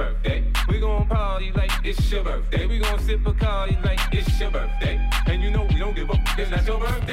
[0.00, 0.42] birthday.
[0.68, 2.66] We gon' party like it's your birthday.
[2.66, 4.96] We gon' sip a card like it's your birthday.
[5.26, 7.09] And you know we don't give up, it's not your birthday.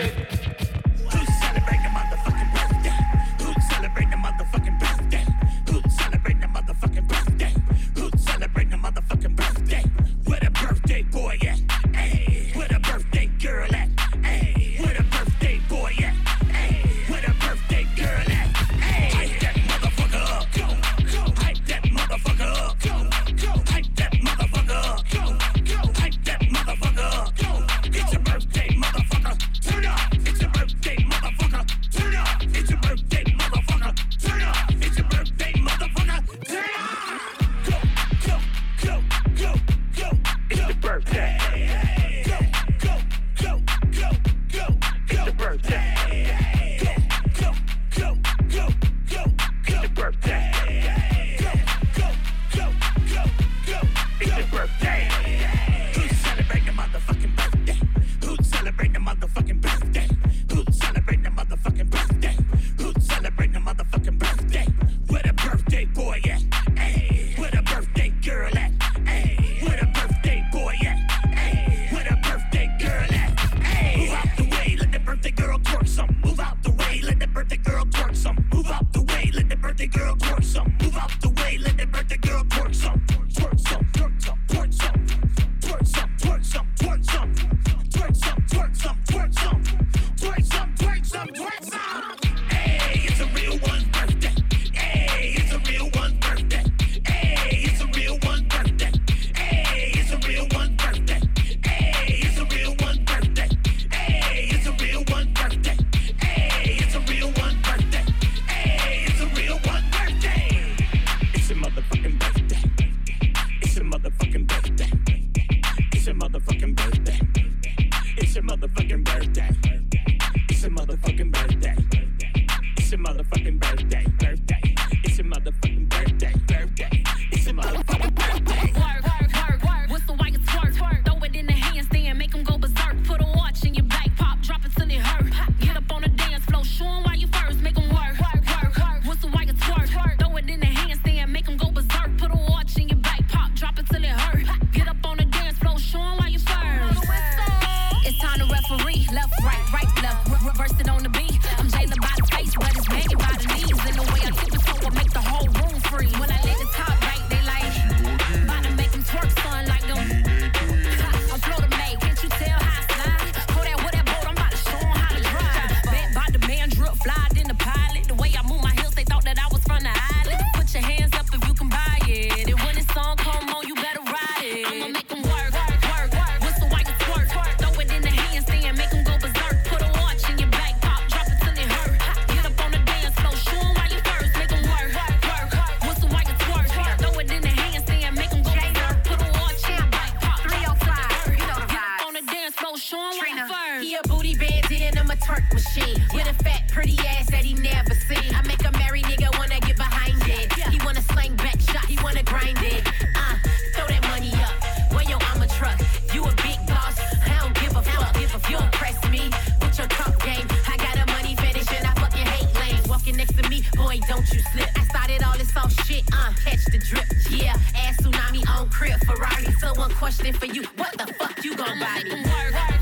[214.18, 214.70] don't you slip.
[214.76, 217.54] I started all this old shit, uh, catch the drip, yeah.
[217.76, 220.64] Ass tsunami on crib, Ferrari, so question for you.
[220.76, 222.77] What the fuck you gon' buy me?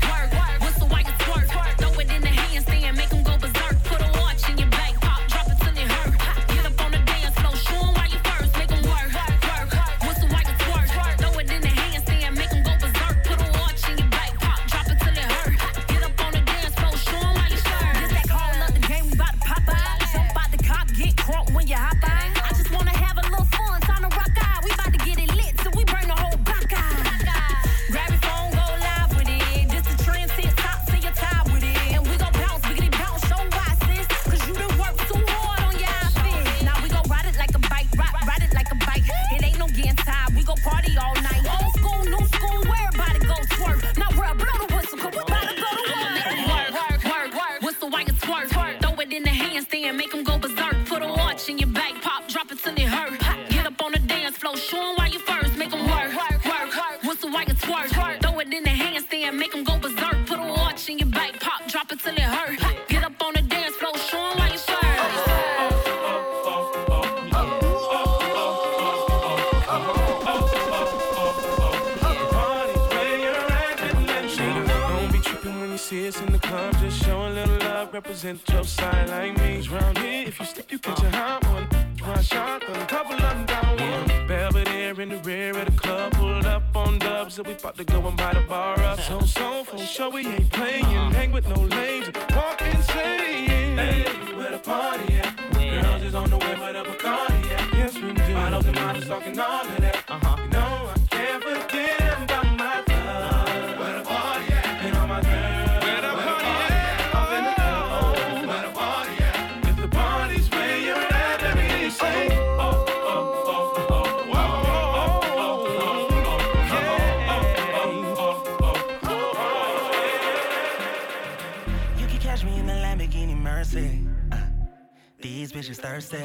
[125.36, 126.16] These bitches thirsty.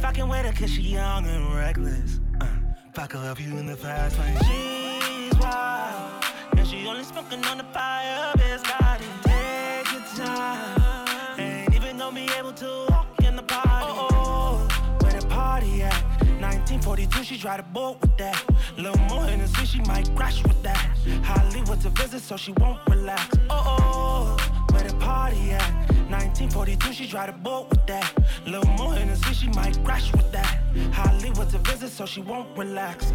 [0.00, 2.20] Fucking with her cause she young and reckless.
[2.40, 2.46] Uh,
[2.94, 4.38] fuck her up you in the fast lane.
[4.46, 6.24] She's wild.
[6.56, 8.62] And she only smoking on the fire, bitch.
[8.62, 9.08] Got it.
[9.24, 11.40] Take your time.
[11.40, 13.86] Ain't even gonna be able to walk in the party.
[13.90, 16.02] Oh, oh, where the party at?
[16.40, 18.40] 1942, she tried to boat with that.
[18.78, 20.96] Little more in the sea, she might crash with that.
[21.24, 23.36] Hollywood's a visit, so she won't relax.
[23.50, 25.79] Oh, oh, where the party at?
[26.10, 28.12] 1942, she tried to boat with that.
[28.44, 30.58] Little more sea, she might crash with that.
[30.92, 33.12] Hollywood's a visit, so she won't relax.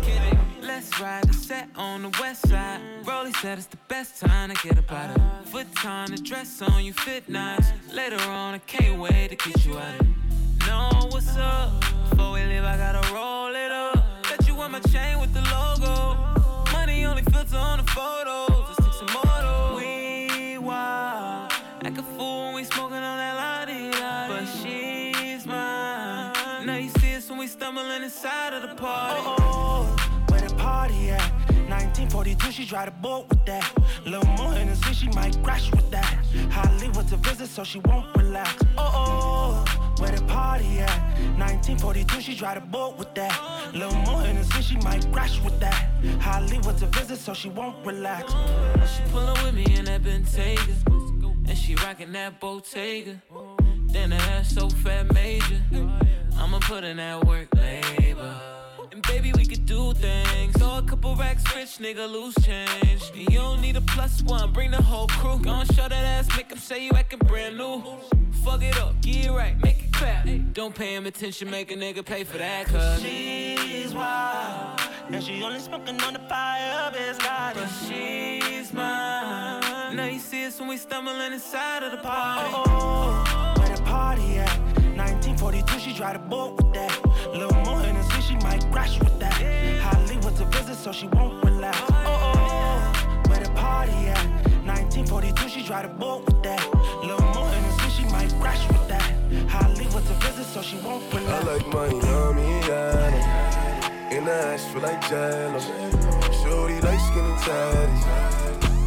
[0.61, 2.79] Let's ride the set on the west side.
[3.05, 5.21] Rolly said it's the best time to get about it.
[5.47, 7.71] Foot time, the dress on you fit nice.
[7.93, 10.07] Later on, I can't wait to get you out of.
[10.67, 11.79] Know what's up?
[12.09, 14.23] Before we leave, I gotta roll it up.
[14.23, 15.44] Got you on my chain with the
[28.05, 29.19] inside of the party.
[29.25, 31.31] Oh, oh where the party at?
[31.67, 33.65] 1942, she tried to boat with that.
[34.05, 36.13] Little more the sea, she might crash with that.
[36.51, 38.63] Hollywood's a visit, so she won't relax.
[38.77, 40.99] Oh, oh, where the party at?
[41.39, 43.35] 1942, she tried to boat with that.
[43.73, 45.89] Little more the sea, she might crash with that.
[46.21, 48.31] Hollywood's a visit, so she won't relax.
[48.95, 50.75] She pull up with me in that Bentayga.
[51.47, 53.19] And she rockin' that Bottega.
[53.87, 55.61] Then her ass so fat major.
[56.37, 58.35] I'ma put in that work labor.
[58.91, 60.55] And baby, we could do things.
[60.57, 63.11] Throw a couple racks, rich nigga, lose change.
[63.13, 65.39] And you don't need a plus one, bring the whole crew.
[65.39, 67.83] Gon' show that ass, make 'em say you actin' brand new.
[68.43, 70.27] Fuck it up, get it right, make it clap.
[70.53, 74.79] Don't pay him attention, make a nigga pay for that, cause She's wild.
[75.09, 76.91] And she only smoking on the fire.
[77.19, 77.61] Got it.
[77.61, 79.95] But she's mine.
[79.95, 82.49] Now you see us when we stumbling inside of the party.
[82.53, 84.84] Oh, where the party at?
[85.85, 86.91] 1942, she tried to boat with that.
[87.33, 89.33] Little more in she might crash with that.
[89.81, 91.79] Hollywood's a visit, so she won't relax.
[91.89, 94.25] Oh, oh, where the party at?
[94.65, 96.61] 1942, she tried to boat with that.
[97.03, 99.13] Little more in she might crash with that.
[99.49, 101.47] Hollywood's a visit, so she won't relax.
[101.47, 104.11] I like Miami, yeah.
[104.11, 105.59] In the ass feel like jello.
[106.41, 107.97] Shorty like skinny tatty.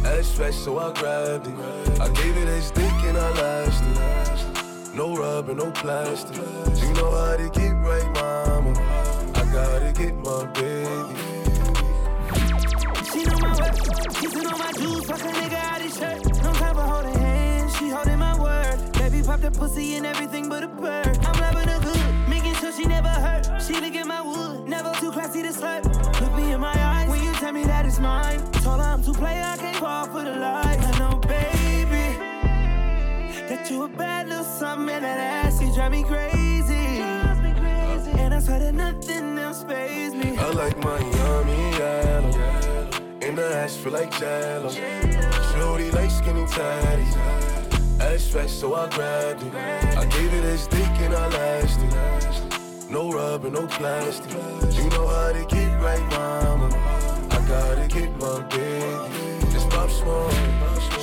[0.05, 1.99] Ass fat, so I grabbed it.
[1.99, 4.95] I gave it a stick and I lashed it.
[4.95, 6.58] No rubber, no plastic.
[7.29, 8.73] To get right, mama.
[9.35, 11.15] I gotta get my baby.
[13.11, 16.25] She know my worth, kissing on my juice, fuck a nigga out his shirt.
[16.43, 18.91] No time for holding hands, she holding my word.
[18.93, 21.17] Baby pop the pussy and everything but a bird.
[21.23, 23.61] I'm loving her good, making sure she never hurt.
[23.61, 25.85] She at my wood, never too classy to slurp.
[26.19, 28.39] Look me in my eyes when you tell me that it's mine.
[28.63, 30.83] Told her I'm too play, I can't fall for the lies.
[30.83, 32.17] I know, baby,
[33.47, 36.78] that you a bad little something and that ass, you drive me crazy.
[38.39, 40.37] And I swear that nothing else pays me.
[40.37, 42.21] I like Miami, yeah.
[43.21, 44.69] In the ass feel like jello.
[45.51, 47.03] Shorty like skinny tatty.
[47.99, 49.53] Ass fat, so I grabbed it.
[49.53, 52.89] I gave it a stick and I lashed it.
[52.89, 54.31] No rubber, no plastic.
[54.31, 56.69] You know how to get right, mama.
[57.31, 59.51] I gotta get my baby.
[59.51, 60.31] Just pop small.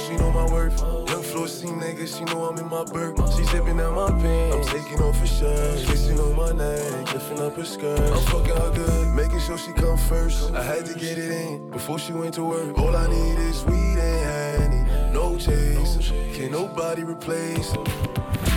[0.07, 1.06] She know my worth.
[1.37, 3.19] Floor C nigga, she know I'm in my burp.
[3.37, 4.57] She zipping out my pants.
[4.57, 5.87] I'm taking off her shirt.
[5.87, 8.01] Kissing on my neck, lifting up her skirt.
[8.01, 10.55] I'm fucking her good, making sure she come first.
[10.55, 12.79] I had to get it in before she went to work.
[12.79, 15.13] All I need is weed and honey.
[15.13, 17.85] No chase, can't nobody replace her.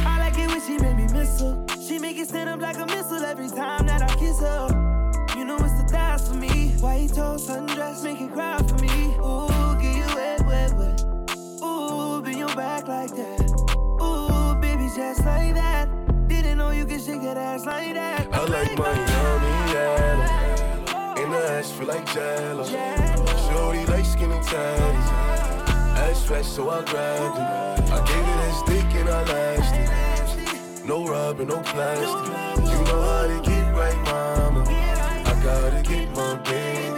[0.05, 1.61] I like it when she make me miss her.
[1.85, 4.69] She make it stand up like a missile every time that I kiss her.
[5.35, 6.69] You know it's the thighs for me.
[6.79, 8.88] White toast, sundress, make it cry for me.
[13.11, 14.01] like that.
[14.01, 15.89] Ooh, baby, just like that.
[16.27, 18.27] Didn't know you could shake that ass like that.
[18.33, 21.23] I like my yummy yellow.
[21.23, 22.63] In the ass feel like jello.
[22.65, 25.09] Shorty like skinny tatties.
[25.97, 27.91] Ass fat, so I grabbed it.
[27.91, 30.85] I gave it a stick and I lashed it.
[30.85, 32.07] No rubber, no plastic.
[32.07, 34.63] You know how to get right, mama.
[34.69, 36.88] I gotta get my baby.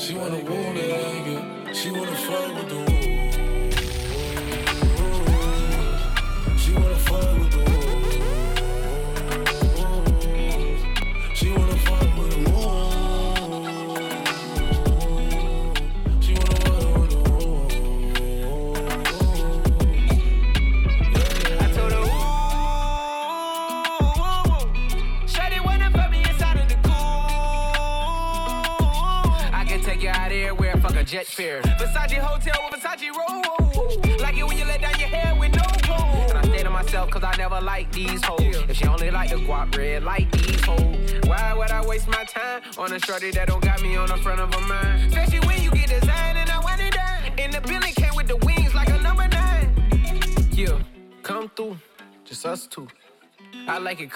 [0.00, 3.19] She wanna woo nigga, she wanna fuck with the woo.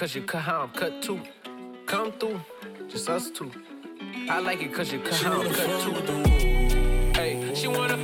[0.04, 1.18] Cause you cut how I'm cut too.
[1.86, 2.38] Come through,
[2.88, 3.50] just us two.
[4.28, 7.18] I like it cause you cut how I'm cut too.
[7.18, 8.03] Hey, she wanna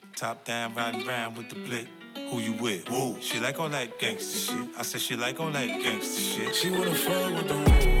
[0.15, 1.87] Top down, riding round with the blick.
[2.29, 2.87] Who you with?
[2.89, 3.17] Whoa.
[3.19, 4.67] She like all that gangster shit.
[4.77, 6.55] I said she like all that gangster shit.
[6.55, 8.00] She wanna fuck with the woo.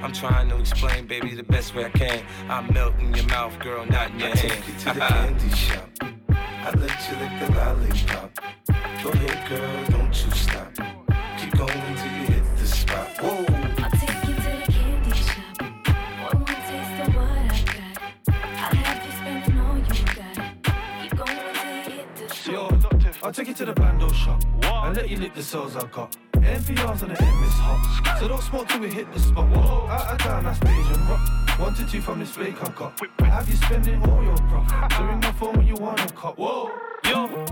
[0.00, 2.24] I'm trying to explain, baby, the best way I can.
[2.48, 5.50] I melt in your mouth, girl, not in your I take you to the candy
[5.50, 5.88] shop.
[6.30, 8.40] I let you lick the lollipop.
[9.02, 10.72] Go ahead, girl, don't you stop.
[11.38, 13.08] Keep going till you hit the spot.
[13.20, 13.44] Whoa.
[13.82, 15.62] I'll take you to the candy shop.
[16.22, 17.98] One more taste of what I got.
[18.28, 20.34] I'll have you spending all you got.
[21.02, 22.52] Keep going till you hit the spot.
[22.52, 25.86] Yo, I'll take you to the bando shop and let you lick the cells I
[25.86, 26.16] got.
[26.40, 27.28] NPR's on the M
[27.60, 29.48] hot, so don't smoke till we hit the spot.
[29.48, 31.58] Whoa, out of town, that's beige and rock.
[31.58, 33.00] One to two from this flake I got.
[33.20, 34.92] Have you spending all your profit?
[34.96, 36.38] So ring my phone when you want a cop.
[36.38, 36.70] Whoa,
[37.04, 37.47] yo.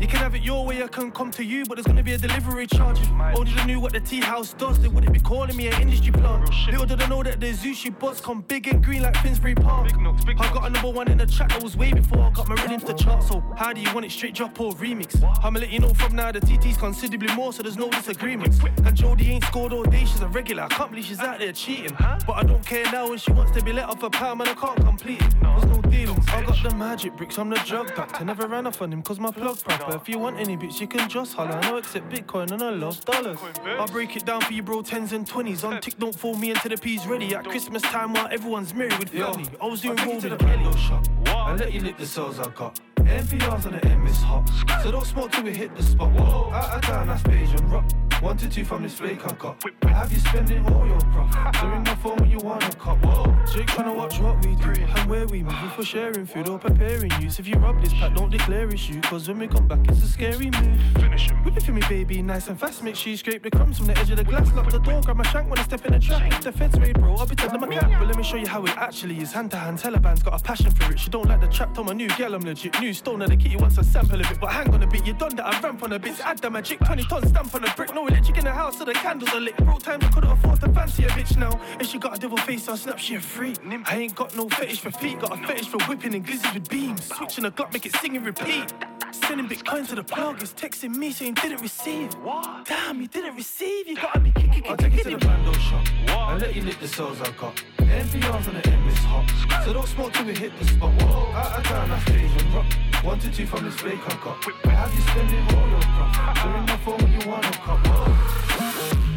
[0.00, 2.14] You can have it your way, I can come to you, but there's gonna be
[2.14, 2.98] a delivery charge.
[3.36, 6.10] Only they knew what the tea house does, they wouldn't be calling me an industry
[6.10, 6.48] plant.
[6.70, 9.90] Little did I know that the Zushi boss come big and green like Finsbury Park.
[9.92, 12.54] I got a number one in the track that was way before I got my
[12.54, 13.22] rhythms to chart.
[13.24, 15.22] So how do you want it straight drop or remix?
[15.44, 18.58] I'ma let you know from now the TT's considerably more, so there's no disagreements.
[18.58, 20.62] And Jodie ain't scored all day, she's a regular.
[20.62, 21.94] I can't believe she's out there cheating.
[22.26, 24.48] But I don't care now when she wants to be let off a pound, man,
[24.48, 25.34] I can't complete it.
[25.42, 26.26] There's no dealings.
[26.28, 28.24] I got the magic bricks, I'm the drug doctor.
[28.24, 29.58] Never ran off on him cause my plug
[29.90, 30.02] proper.
[30.02, 31.52] If you want any bitch, you can just holler.
[31.52, 33.38] I know accept Bitcoin and I love dollars.
[33.64, 35.64] I'll break it down for you, bro, tens and twenties.
[35.64, 37.34] On tick, don't fool me until the P's ready.
[37.34, 39.46] At Christmas time while everyone's merry with family.
[39.60, 41.06] I was doing roll to the bando shop.
[41.26, 42.80] I let you lick the cells I got.
[42.96, 44.48] NPR's on the M is hot.
[44.82, 46.12] So don't smoke till we hit the spot.
[46.12, 47.84] Whoa, out of town, that's beige and rock.
[48.20, 49.64] One to two from this flake I got.
[49.82, 51.56] I have you spending all your profit.
[51.60, 52.98] So ring my phone when you want a cop.
[53.02, 53.24] Whoa.
[53.52, 54.70] Jake tryna watch what we do
[55.10, 57.40] where we moving for sharing food or preparing use.
[57.40, 59.00] If you rub this pack, don't declare issue.
[59.00, 60.80] Cause when we come back, it's a scary move.
[60.94, 61.42] Finish him.
[61.42, 62.84] Whip it for me, baby, nice and fast.
[62.84, 64.52] Make sure you scrape the crumbs from the edge of the glass.
[64.52, 66.32] Lock the door, grab my shank when I step in the trap.
[66.32, 67.90] If the feds raid, bro, I'll be telling my cap.
[67.98, 69.32] But let me show you how it actually is.
[69.32, 71.00] Hand to hand, Taliban's got a passion for it.
[71.00, 72.80] She don't like the trap, tell my new girl I'm legit.
[72.80, 74.38] New stone of the kitty wants a sample of it.
[74.40, 76.20] But hang on a bit, you done that, I ramp on a bit.
[76.24, 77.92] Add the magic, 20 ton stamp on a brick.
[77.92, 79.56] No electric in the house, so the candles are lit.
[79.56, 81.60] Bro, time I couldn't afford to fancy a bitch now.
[81.80, 83.58] And she got a devil face on snap, she a freak.
[83.86, 86.68] I ain't got no fetish for feet, got a fetish for whipping and glizzes with
[86.68, 87.04] beams.
[87.04, 88.72] Switching a Glock, make it sing and repeat.
[89.12, 92.12] Sending Bitcoin to the plug, is texting me saying didn't receive.
[92.14, 92.66] What?
[92.66, 94.66] Damn, you didn't receive, you gotta be kicking.
[94.68, 95.86] I'll take it to the bando shop.
[96.08, 97.56] I'll let you lick the cells I got.
[97.78, 99.64] NPR's on the M is hot.
[99.64, 100.92] So don't smoke till we hit the spot.
[101.02, 102.66] Whoa, out of town, I stage and rock.
[103.02, 104.36] One to two from this flake I got.
[104.66, 106.42] I have you spending all your profit.
[106.42, 107.88] So ring my phone when you want a cop.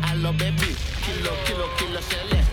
[0.10, 2.53] Allo baby, kilo, kilo, kilo, shele.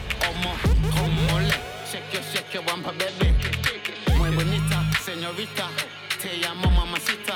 [2.10, 3.32] Shake your, shake your wampa baby.
[4.18, 5.68] Muy bonita, señorita.
[6.20, 7.34] Te llamo mamacita.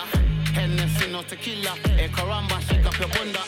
[0.52, 1.74] Hennessy, no tequila.
[1.96, 3.38] Eh, caramba, shake up your bunda.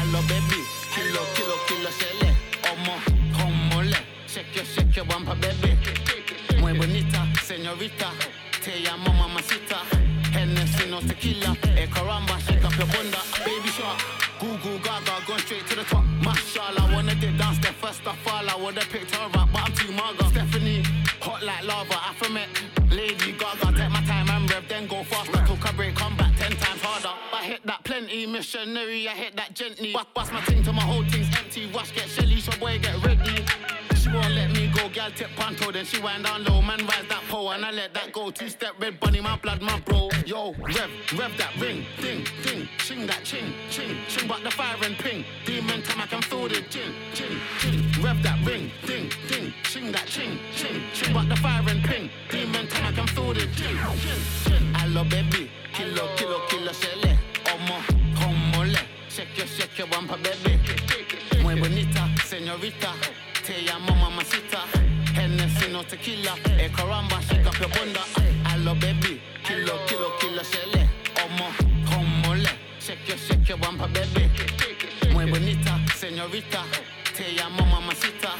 [0.00, 0.58] Allo baby,
[0.94, 2.34] kilo, kilo, kilo, shele.
[2.72, 2.98] Omo,
[3.38, 3.96] homole.
[4.26, 5.76] Shake your, shake your wampa baby.
[6.60, 8.10] Muy bonita, señorita.
[8.64, 9.82] Te llamo mamacita.
[10.32, 11.56] Hennessy, no tequila.
[11.76, 13.18] Eh, caramba, shake up your bunda.
[28.12, 29.92] Plenty, missionary, I hit that gently.
[29.92, 31.70] Bust, bust my ting till my whole thing's empty.
[31.72, 33.44] Wash, get shelly, so boy, get ready.
[33.96, 36.60] She won't let me go, gal tip panto, then she wind down low.
[36.60, 38.30] Man rise that pole, and I let that go.
[38.30, 40.10] Two step red bunny, my blood, my bro.
[40.26, 44.76] Yo, rev, rev that ring, ding, ding, ching that ching, ching, ching, but the fire
[44.82, 45.24] and ping.
[45.46, 48.02] Demon time, I can feel the gin, gin, gin.
[48.02, 52.10] Rev that ring, ding, ding, ching that ching, ching, ching, but the fire and ping.
[52.28, 54.74] Demon time, I can feel the gin, gin, gin.
[54.74, 57.12] Hello, baby, kilo, kilo, kilo, shele, omo, homole.
[57.12, 57.21] Shake
[59.82, 60.58] your, bumper, baby.
[61.42, 62.92] Muy bonita, señorita.
[63.44, 64.64] Te llamo mamacita.
[65.14, 66.34] Hennessy, no tequila.
[66.58, 68.00] Eh, caramba, shake up your bunda.
[68.48, 69.20] Hello, baby.
[69.42, 70.88] Kilo, kilo, kilo, shele.
[71.24, 71.48] Omo,
[71.86, 72.48] homole.
[72.78, 74.30] Shake your, shake your bumper, baby.
[75.12, 76.62] Muy bonita, señorita.
[77.16, 78.30] Te llamo mamacita.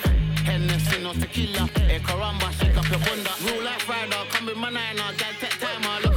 [0.44, 1.68] Hennessy, no tequila.
[1.88, 3.30] Eh, caramba, shake up your bunda.
[3.44, 5.12] Rule like rider, come with my niner.
[5.18, 6.00] Gal, take timer.
[6.04, 6.11] Look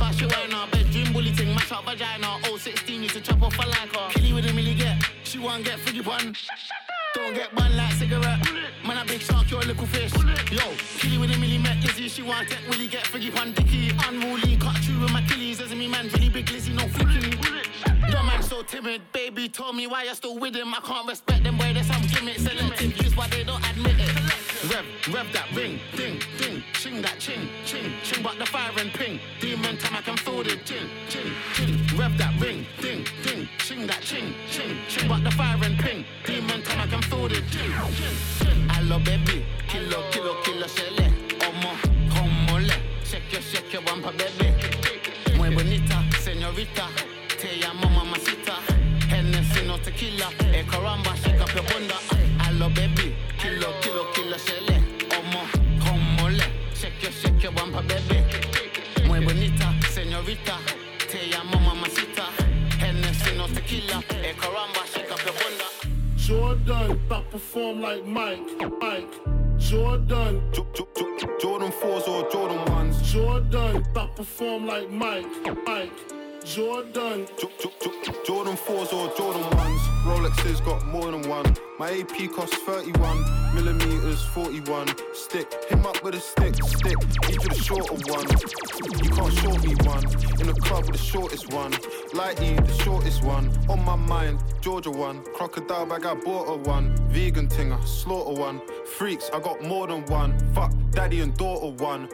[5.56, 6.36] Won't get figgy one.
[7.14, 8.46] Don't get one like cigarette.
[8.86, 10.12] Man, a big shark, you're a little fish.
[10.52, 12.10] Yo, killy with a milli met Lizzie.
[12.10, 13.90] She want it, willy get figgy one dicky.
[14.06, 15.62] Unruly, cut through with my killies.
[15.62, 17.32] As me man, really big Lizzie, no flicky.
[18.12, 20.74] Your man so timid, baby told me why you're still with him.
[20.74, 22.44] I can't respect them, boy, there's some gimmicks.
[22.44, 24.12] Selective use, but they don't admit it.
[24.70, 28.92] Rev, rev that ring, ding, ding, ching that ching, ching, ching, but the fire and
[28.94, 29.22] ping.
[29.40, 31.98] Demon time, I can feel the gin, gin, gin.
[31.98, 32.85] Rev that ring, ding,
[33.86, 36.06] ching that ching, ching, ching, but the fire and ping.
[36.26, 37.72] Demon time, I can feel the gin.
[38.70, 41.76] Hello, baby, kilo, kilo, kilo, shele, omo,
[42.10, 42.74] homole.
[43.04, 44.54] Shake your, shake your bumper, baby.
[45.38, 46.88] Muy bonita, señorita.
[47.40, 48.56] Te llamo mamacita.
[49.10, 50.30] Hennessy, no tequila.
[50.54, 51.96] E caramba, shake up your bunda.
[52.40, 53.16] Hello, baby.
[53.38, 54.82] Kilo, kilo, kilo, shele.
[55.10, 55.46] Omo,
[55.82, 56.44] homole.
[56.74, 58.24] Shake your, shake your bumper, baby.
[59.08, 60.58] Muy bonita, señorita.
[66.76, 68.40] Jordan, that perform like Mike,
[68.82, 69.14] Mike.
[69.58, 70.42] Jordan,
[71.40, 73.04] Jordan 4s or Jordan 1s.
[73.04, 75.26] Jordan, that perform like Mike,
[75.66, 76.15] Mike.
[76.46, 77.28] Jordan,
[78.24, 79.80] Jordan 4s or Jordan 1s.
[80.06, 81.58] Rolexes got more than one.
[81.80, 84.88] My AP costs 31 millimeters, 41.
[85.16, 86.98] Stick, him up with a stick, stick.
[87.28, 88.28] Need you the shorter one.
[89.04, 90.06] You can't short me one.
[90.40, 91.72] In the club with the shortest one.
[92.14, 93.50] Lighty, the shortest one.
[93.68, 95.24] On my mind, Georgia one.
[95.34, 96.96] Crocodile bag, I bought a one.
[97.10, 98.62] Vegan tinger, slaughter one.
[98.86, 100.38] Freaks, I got more than one.
[100.54, 102.08] Fuck, daddy and daughter one.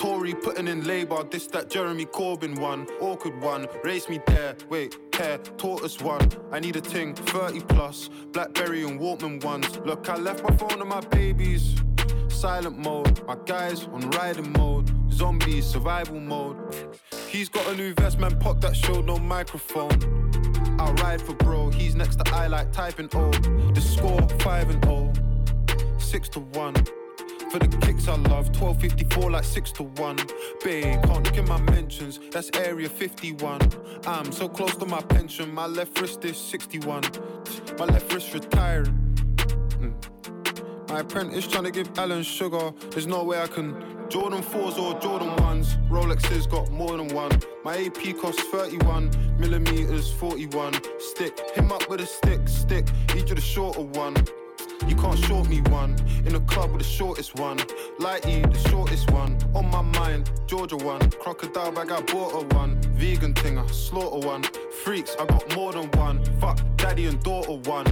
[0.00, 2.86] Tory putting in labour, this that Jeremy Corbyn one.
[3.02, 6.26] Awkward one, race me there, wait, care, tortoise one.
[6.50, 9.76] I need a ting, 30 plus, Blackberry and Walkman ones.
[9.84, 11.74] Look, I left my phone on my babies.
[12.28, 14.90] Silent mode, my guys on riding mode.
[15.12, 16.56] Zombies, survival mode.
[17.28, 20.80] He's got a new vest, man, pop that showed no microphone.
[20.80, 23.30] I'll ride for bro, he's next to I like typing O.
[23.74, 25.12] The score, 5 and 0.
[25.98, 26.99] 6 to 1.
[27.50, 30.16] For the kicks I love, 1254 like 6 to 1.
[30.62, 33.60] Babe, can't look in my mentions, that's area 51.
[34.06, 37.02] I'm so close to my pension, my left wrist is 61.
[37.76, 38.94] My left wrist retiring.
[39.80, 40.88] Mm.
[40.90, 43.74] My apprentice trying to give Alan Sugar, there's no way I can.
[44.08, 47.32] Jordan 4s or Jordan 1s, Rolexes got more than one.
[47.64, 49.10] My AP costs 31,
[49.40, 50.74] millimeters 41.
[51.00, 52.86] Stick, him up with a stick, stick,
[53.16, 54.14] each of the shorter one.
[54.88, 55.96] You can't short me one.
[56.24, 57.58] In the club with the shortest one.
[57.98, 59.38] Lighty, the shortest one.
[59.54, 61.10] On my mind, Georgia one.
[61.10, 62.80] Crocodile bag, I bought a one.
[62.94, 64.42] Vegan thing, I slaughter one.
[64.84, 66.24] Freaks, I got more than one.
[66.40, 67.86] Fuck, daddy and daughter one.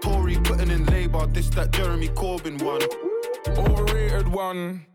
[0.00, 2.82] Tory putting in labor, this that Jeremy Corbyn one.
[3.56, 4.86] Overrated one,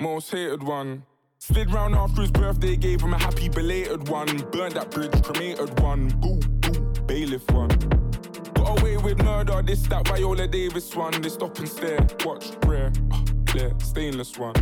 [0.00, 1.04] most hated one.
[1.38, 4.26] Slid round after his birthday, gave him a happy belated one.
[4.50, 6.08] Burned that bridge, cremated one.
[6.20, 7.70] Boo, boo, bailiff one.
[8.64, 11.20] Got away with murder, this, that Viola Davis one.
[11.20, 12.90] They stop and stare, watch, rare,
[13.58, 14.54] uh, stainless one.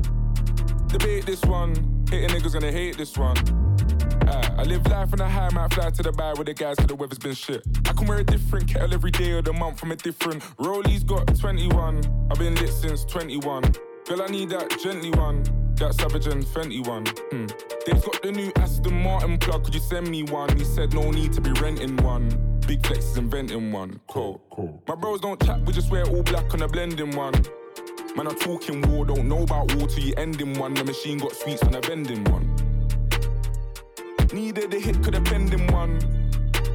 [0.88, 3.37] Debate this one, hating niggas gonna hate this one.
[4.27, 6.79] Ah, I live life on a high, might fly to the bar with the guys
[6.79, 7.62] till the weather's been shit.
[7.87, 10.43] I can wear a different kettle every day of the month from a different.
[10.59, 13.62] Rollies got 21, I've been lit since 21.
[14.12, 15.42] Girl, I need that gently one,
[15.77, 17.07] that Savage and Fenty one.
[17.07, 17.46] Hmm.
[17.87, 20.55] Dave's got the new Aston Martin plug, could you send me one?
[20.55, 22.29] He said no need to be renting one.
[22.66, 23.98] Big Flex is inventing one.
[24.09, 24.42] Cool.
[24.51, 24.83] cool.
[24.87, 27.33] My bros don't chat, we just wear all black on a blending one.
[28.14, 30.75] Man, I'm talking war, don't know about war till you end in one.
[30.75, 32.55] The machine got sweets on a vending one.
[34.31, 36.21] Needed a hit, could have penned in one.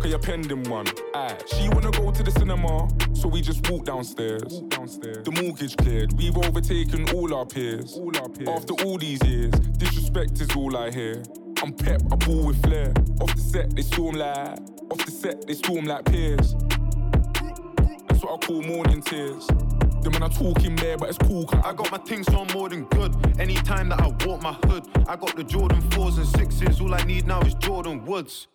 [0.01, 0.87] Cause you penned in one.
[1.15, 1.37] Aye.
[1.47, 4.43] She wanna go to the cinema, so we just walk downstairs.
[4.53, 5.23] Walk downstairs.
[5.23, 7.93] The mortgage cleared, we've overtaken all our peers.
[7.93, 8.49] All our peers.
[8.49, 11.23] After all these years, disrespect is all I hear.
[11.63, 12.93] I'm pep, I ball with flair.
[13.19, 14.59] Off the set, they storm like.
[14.91, 16.53] Off the set, they storm like peers.
[18.07, 19.47] That's what I call morning tears.
[19.47, 21.49] Them when I'm talking there, but it's cool.
[21.65, 23.15] I got my things on more than good.
[23.39, 26.81] Anytime that I walk my hood, I got the Jordan 4s and 6s.
[26.81, 28.47] All I need now is Jordyn Woods.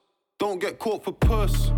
[0.42, 1.70] Don't get caught for puss.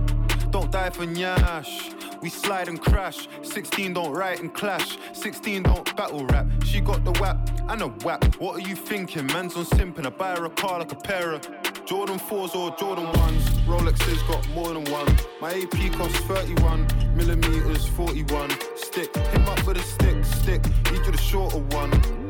[0.51, 1.93] Don't die for nyash.
[2.23, 3.29] We slide and crash.
[3.43, 4.97] 16 don't write and clash.
[5.13, 6.47] 16 don't battle rap.
[6.65, 7.37] She got the whap
[7.69, 8.25] and a whap.
[8.37, 9.27] What are you thinking?
[9.27, 10.07] Man's on simping.
[10.07, 11.43] I buy her a car like a pair of
[11.85, 13.67] Jordan 4s or Jordan 1s.
[13.67, 15.15] Rolexes got more than one.
[15.43, 18.51] My AP costs 31, millimeters 41.
[18.77, 20.65] Stick, him up with a stick, stick.
[20.91, 22.24] Each of the shorter one.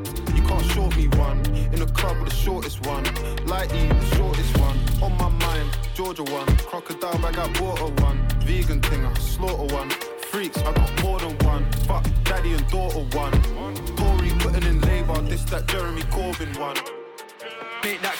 [0.54, 1.38] Can't short me one.
[1.72, 3.04] In the club with the shortest one.
[3.50, 4.78] Lighty, the shortest one.
[5.02, 6.46] On my mind, Georgia one.
[6.58, 8.18] Crocodile bag, I bought a one.
[8.40, 9.90] Vegan thing, I slaughter one.
[10.30, 11.70] Freaks, I got more than one.
[11.86, 13.32] Fuck, daddy and daughter one.
[13.96, 16.76] Tory putting in labor, this that Jeremy Corbyn one.
[17.82, 18.14] Make that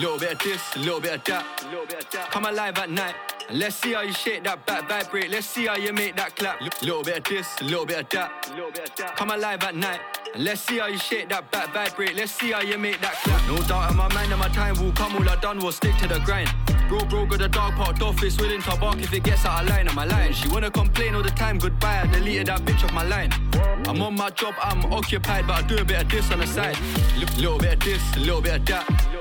[0.00, 2.30] little bit of this, a little bit of that.
[2.30, 3.14] Come alive at night.
[3.48, 5.30] And let's see how you shake that back, vibrate.
[5.30, 6.60] Let's see how you make that clap.
[6.80, 9.14] Little bit of this, a little bit of that.
[9.16, 10.00] Come alive at night.
[10.34, 12.14] And let's see how you shake that back, vibrate.
[12.14, 13.46] Let's see how you make that clap.
[13.48, 15.14] No doubt in my mind that my time will come.
[15.16, 16.50] All I done was stick to the grind.
[16.88, 19.68] Bro, bro, got a dog parked office willing to bark if it gets out of
[19.68, 19.88] line.
[19.88, 20.32] Am I lying?
[20.32, 21.58] She wanna complain all the time.
[21.58, 23.32] Goodbye, I deleted that bitch off my line.
[23.88, 26.46] I'm on my job, I'm occupied, but I do a bit of this on the
[26.46, 26.76] side.
[27.16, 29.11] L- little bit of this, a little bit of that.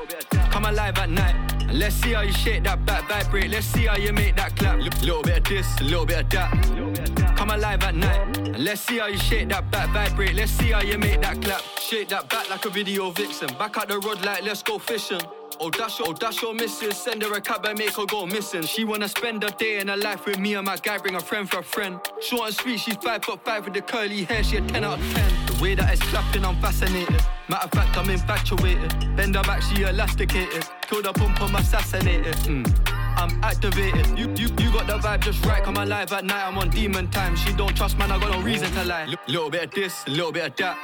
[0.52, 1.36] Come alive at night.
[1.64, 3.50] And let's see how you shake that back, vibrate.
[3.50, 4.80] Let's see how you make that clap.
[4.80, 7.36] Little bit of this, a little bit of that.
[7.38, 8.38] Come alive at night.
[8.38, 10.36] And let's see how you shake that back, vibrate.
[10.36, 11.62] Let's see how you make that clap.
[11.80, 13.50] Shake that back like a video vixen.
[13.58, 15.22] Back at the rod like let's go fishing.
[15.60, 18.64] Oh dash, oh dash your missus, send her a cab and make her go missing.
[18.64, 21.20] She wanna spend a day in her life with me and my guy, bring a
[21.20, 22.00] friend for a friend.
[22.20, 25.00] Short and sweet, she's five foot five with the curly hair, she a 10 out
[25.00, 25.51] of 10.
[25.62, 27.22] The way that it's clapping, I'm fascinated.
[27.48, 29.16] Matter of fact, I'm infatuated.
[29.16, 30.66] Bend back, she elasticated.
[30.90, 32.34] Killed her pump, I'm assassinated.
[32.50, 33.01] Mm.
[33.18, 34.08] I'm activated.
[34.18, 35.64] You, you, you got the vibe just right.
[35.64, 36.46] Come alive at night.
[36.48, 37.36] I'm on demon time.
[37.36, 38.12] She don't trust, man.
[38.12, 39.04] I got no reason to lie.
[39.04, 40.78] L- little bit of this, little bit of that.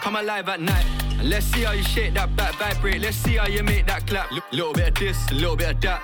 [0.00, 0.86] Come alive at night.
[1.22, 3.02] Let's see how you shake that back, vibrate.
[3.02, 4.32] Let's see how you make that clap.
[4.32, 6.02] L- little bit of this, little bit of that.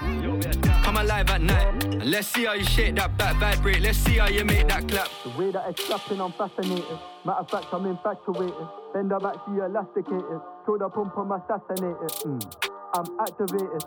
[0.85, 2.05] Come alive at night.
[2.05, 3.81] Let's see how you shake that back, vibrate.
[3.81, 5.09] Let's see how you make that clap.
[5.25, 6.85] The way that it's clapping, I'm fascinated.
[7.25, 8.55] Matter of fact, I'm infatuated.
[8.93, 10.41] Bend her back, she elasticated.
[10.67, 12.11] Killed her pump, I'm assassinated.
[12.27, 12.71] Mm.
[12.95, 13.85] I'm activated.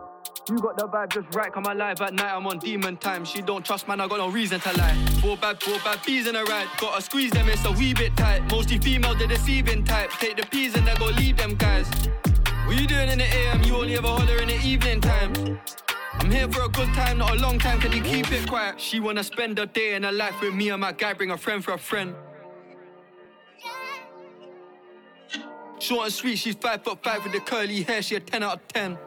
[0.49, 2.33] You got the vibe just right, come alive at night.
[2.33, 3.23] I'm on demon time.
[3.23, 4.01] She don't trust, man.
[4.01, 4.95] I got no reason to lie.
[5.21, 6.67] Four bad, four bad bees in a ride.
[6.79, 8.49] Gotta squeeze them, it's a wee bit tight.
[8.49, 10.09] Mostly female, the deceiving type.
[10.11, 11.87] Take the peas and then go leave them guys.
[12.65, 13.63] What you doing in the AM?
[13.63, 15.59] You only ever holler in the evening time.
[16.13, 17.79] I'm here for a good time, not a long time.
[17.79, 18.81] Can you keep it quiet?
[18.81, 21.13] She wanna spend a day in her life with me and my guy.
[21.13, 22.15] Bring a friend for a friend.
[25.77, 28.55] Short and sweet, she's five foot five with the curly hair, she a 10 out
[28.55, 28.97] of 10.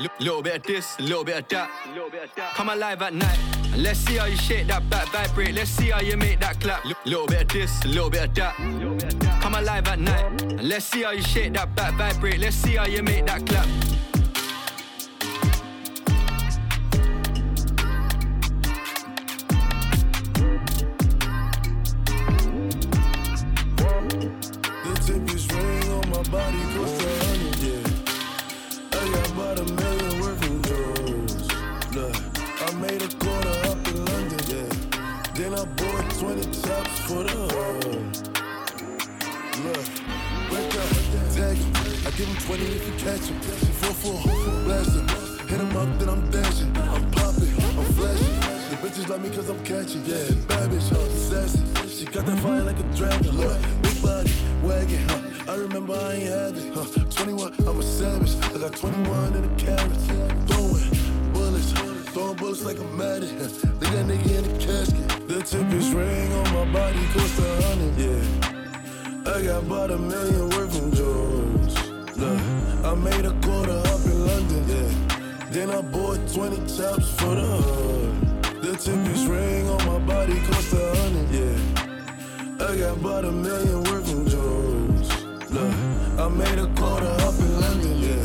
[0.00, 1.68] L- little bit of this, a little bit of that.
[2.54, 3.38] Come alive at night.
[3.72, 5.54] And let's see how you shake that back vibrate.
[5.54, 6.86] Let's see how you make that clap.
[6.86, 8.54] L- little bit of this, a little bit of that.
[9.42, 10.42] Come alive at night.
[10.42, 12.38] And let's see how you shake that back vibrate.
[12.40, 13.66] Let's see how you make that clap.
[24.84, 26.69] The tippest ring on my body
[37.10, 38.30] the hood.
[39.64, 39.86] Look,
[40.50, 40.90] wake up,
[41.34, 41.70] tag him.
[42.06, 43.40] I give him 20 if you catch him.
[43.42, 45.06] She 4-4, blast him.
[45.48, 46.76] Hit him up, then I'm dashing.
[46.76, 48.40] I'm popping, I'm flashing.
[48.70, 50.30] The bitches like me cause I'm catching, yeah.
[50.46, 51.60] Bad bitch, huh, sassy.
[51.88, 53.60] She got that fire like a dragon, look.
[53.82, 55.52] Big body, wagon, huh.
[55.52, 56.84] I remember I ain't had it, huh.
[57.10, 58.36] 21, I'm a savage.
[58.54, 60.49] I got 21 in the carrots.
[62.40, 62.78] Bullets, like.
[62.78, 62.84] Huh.
[63.80, 65.28] Leave that nigga in the casket.
[65.28, 69.30] The tippest ring on my body cost a hundred, yeah.
[69.30, 71.74] I got about a million worth of jewels.
[72.16, 72.40] Look,
[72.84, 75.46] I made a quarter up in London, yeah.
[75.50, 78.62] Then I bought 20 tops for the hood.
[78.62, 82.66] The tippest ring on my body cost a hundred, yeah.
[82.66, 85.10] I got about a million worth of jewels.
[85.50, 85.74] Look,
[86.18, 88.24] I made a quarter up in London, yeah.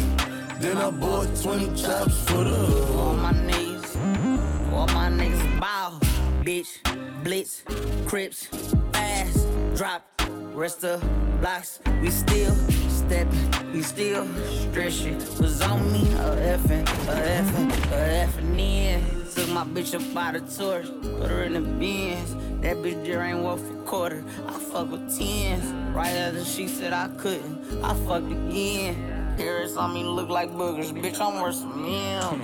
[0.60, 2.95] Then I bought 20 tops for the hood.
[2.95, 3.74] On my knees,
[4.75, 5.97] all my niggas bow.
[6.43, 6.79] Bitch,
[7.23, 7.63] blitz,
[8.05, 8.47] crips,
[8.91, 10.03] fast, drop,
[10.53, 11.01] rest of
[11.41, 11.79] blocks.
[12.01, 12.53] We still
[12.89, 14.27] steppin', we still
[14.69, 15.17] stretchin'.
[15.39, 19.01] Was on me, a effin', a effin', a effin' in.
[19.33, 20.88] Took my bitch up by the torch,
[21.19, 22.35] put her in the bins.
[22.61, 24.23] That bitch there ain't worth a quarter.
[24.47, 25.65] I fuck with tens.
[25.95, 29.35] Right after she said I couldn't, I fucked again.
[29.38, 30.91] Paris on me look like boogers.
[30.91, 32.39] Bitch, I'm worth some meal.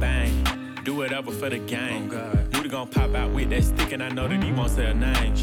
[0.00, 0.57] Bang.
[0.88, 2.08] Do whatever for the game.
[2.50, 4.94] Moody gon' pop out with that stick, and I know that he won't say a
[4.94, 5.34] name.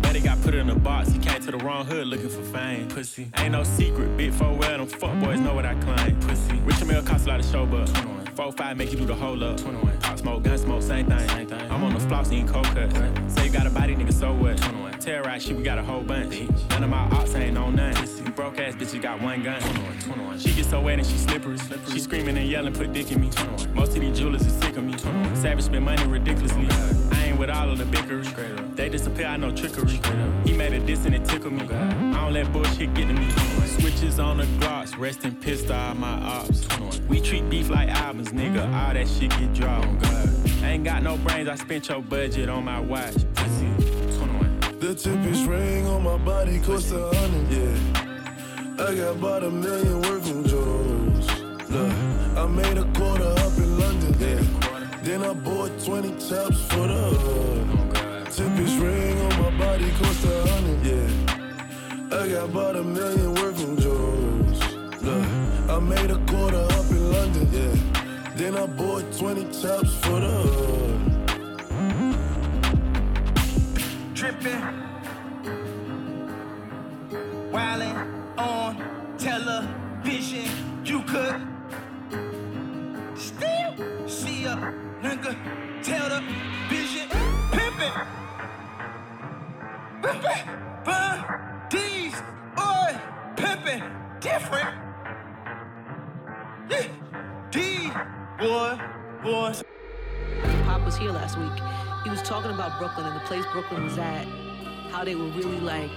[0.00, 1.10] But he got put in a box.
[1.10, 2.88] He came to the wrong hood looking for fame.
[2.88, 3.28] Pussy.
[3.36, 4.16] Ain't no secret.
[4.16, 6.18] Big four well, them fuck boys know what I claim.
[6.20, 6.54] Pussy.
[6.60, 7.86] Richard Mille cost a lot of show, but
[8.34, 9.56] 4 5 make you do the whole up.
[9.58, 9.98] 21.
[9.98, 11.28] Pop smoke, gun smoke, same thing.
[11.28, 11.70] Same thing.
[11.70, 12.90] I'm on the floss eating cold cut.
[13.30, 14.56] Say you got a body, nigga, so what?
[14.58, 14.98] 21.
[14.98, 16.34] Terrorize shit, we got a whole bunch.
[16.34, 16.70] Bitch.
[16.70, 17.94] None of my ops ain't on none.
[18.24, 19.60] You broke ass bitch, bitches got one gun.
[19.60, 19.98] 21.
[20.00, 20.38] 21.
[20.38, 21.58] She get so wet and she slippery.
[21.58, 21.92] slippery.
[21.92, 23.30] She screaming and yelling, put dick in me.
[23.30, 23.74] 21.
[23.74, 24.94] Most of these jewelers is sick of me.
[24.94, 25.36] 21.
[25.36, 27.03] Savage spend money ridiculously.
[27.38, 28.76] With all of the bickery.
[28.76, 30.00] They disappear, I know trickery.
[30.44, 31.62] He made a diss and it tickled me.
[31.62, 33.30] I don't let bullshit get to me.
[33.66, 36.66] Switches on the glocks, resting pissed all my ops.
[37.08, 38.64] We treat beef like albums, nigga.
[38.64, 40.04] All that shit get dropped.
[40.62, 43.14] I ain't got no brains, I spent your budget on my watch.
[43.34, 43.68] Pussy.
[44.18, 44.60] 21.
[44.80, 48.84] The tippest ring on my body cost a hundred, yeah.
[48.84, 51.40] I got about a million worth of jewels.
[51.70, 51.92] Look,
[52.36, 54.63] I made a quarter up in London, yeah.
[55.14, 57.68] Then I bought 20 tops for the hood.
[58.34, 62.18] Tippest ring on my body cost a hundred, yeah.
[62.18, 64.60] I got about a million worth of jewels.
[65.02, 65.24] Look,
[65.70, 67.76] I made a quarter up in London, yeah.
[68.34, 71.00] Then I bought 20 tops for the hood.
[74.14, 74.62] Dripping,
[77.52, 77.96] wildin'
[78.36, 80.50] on television.
[80.84, 81.40] You could
[83.16, 85.36] still see a nigga
[85.82, 86.20] tell the
[86.70, 87.06] vision.
[87.52, 88.06] Pimpin',
[90.02, 91.16] pimpin', bun,
[92.56, 92.90] boy,
[93.36, 93.82] pimpin',
[94.20, 94.70] different.
[97.52, 97.92] These,
[98.38, 98.78] boy,
[99.22, 99.52] boy.
[100.64, 101.52] Pop was here last week.
[102.04, 104.24] He was talking about Brooklyn and the place Brooklyn was at,
[104.90, 105.90] how they were really like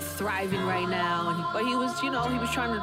[0.00, 1.30] thriving right now.
[1.30, 2.82] And he, but he was, you know, he was trying to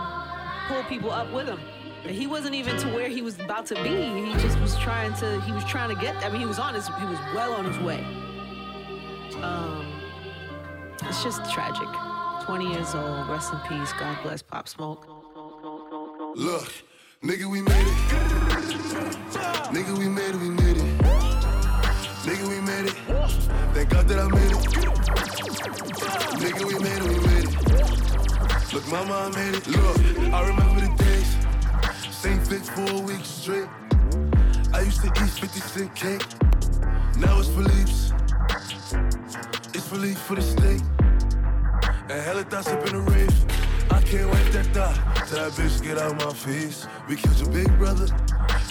[0.68, 1.60] pull people up with him.
[2.04, 3.90] He wasn't even to where he was about to be.
[3.90, 5.40] He just was trying to.
[5.42, 6.16] He was trying to get.
[6.24, 6.88] I mean, he was on his.
[6.88, 8.04] He was well on his way.
[9.42, 9.86] Um,
[11.04, 11.88] it's just tragic.
[12.46, 13.30] 20 years old.
[13.30, 13.94] Rest in peace.
[14.00, 15.06] God bless Pop Smoke.
[16.36, 16.72] Look,
[17.24, 17.98] nigga, we made it.
[19.72, 20.84] Nigga, we made it, we made it.
[22.26, 22.96] Nigga, we made it.
[23.74, 24.58] Thank God that I made it.
[26.42, 28.74] Nigga, we made it, we made it.
[28.74, 29.68] Look, mama, I made it.
[29.68, 31.01] Look, I remember the.
[32.22, 33.68] Same fit for a week straight.
[34.76, 36.24] I used to eat 50 cent cake.
[37.18, 38.14] Now it's for Philippe's.
[39.74, 40.82] It's for Philippe for the steak.
[42.12, 43.92] And hella thoughts up in the rave.
[43.92, 46.86] I can't wait that thought till that bitch get out my face.
[47.10, 48.06] We killed your big brother,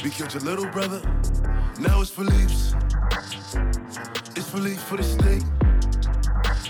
[0.05, 1.03] we killed your little brother.
[1.81, 2.77] Now it's for Philippe's.
[4.37, 5.43] It's for Philippe for the steak.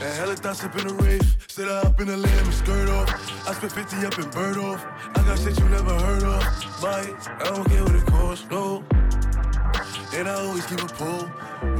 [0.03, 1.37] And hella thoughts up in the rave.
[1.49, 3.09] Sit up in the lamb and skirt off.
[3.47, 4.83] I spent 50 up in bird off.
[5.15, 6.41] I got shit you never heard of.
[6.81, 8.83] Bite, I don't care what it costs, no.
[10.15, 11.29] And I always keep a pull.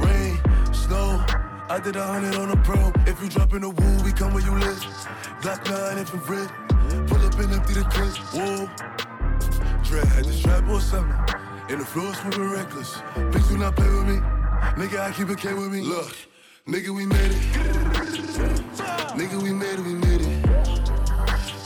[0.05, 0.37] Rain,
[0.71, 1.25] snow.
[1.67, 2.91] I did a hundred on a pro.
[3.07, 4.85] If you drop in the woo, we come where you live.
[5.41, 6.49] Black nine infrared.
[7.07, 8.15] Pull up and empty the clip.
[8.35, 8.69] Whoa.
[9.83, 11.17] Dread had the strap or something.
[11.69, 12.93] And the floor swimming reckless.
[13.33, 14.17] Bitch, do not play with me.
[14.77, 15.81] Nigga, I keep it K with me.
[15.81, 16.15] Look,
[16.71, 17.37] nigga, we made it.
[19.19, 20.43] Nigga, we made it, we made it.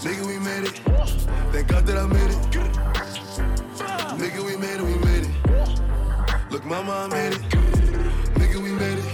[0.01, 0.81] Nigga, we made it.
[1.51, 2.37] Thank God that I made it.
[4.17, 6.51] Nigga, we made it, we made it.
[6.51, 7.41] Look, mama, I made it.
[8.33, 9.05] Nigga, we made it.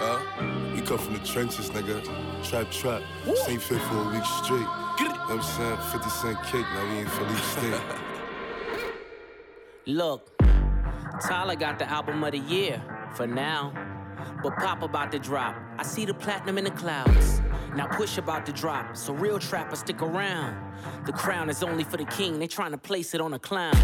[0.00, 0.20] Uh,
[0.76, 2.04] we come from the trenches, nigga.
[2.48, 3.02] Trap, trap.
[3.46, 4.68] Same fit for a week straight.
[5.00, 5.78] You know what I'm saying?
[5.90, 7.82] 50 cent cake, now we ain't Philly State.
[9.86, 10.30] Look,
[11.26, 12.80] Tyler got the album of the year
[13.14, 13.72] for now.
[14.42, 15.56] But Pop about to drop.
[15.78, 17.40] I see the platinum in the clouds.
[17.76, 20.56] Now push about to drop, so real trappers stick around.
[21.06, 23.76] The crown is only for the king, they trying to place it on a clown.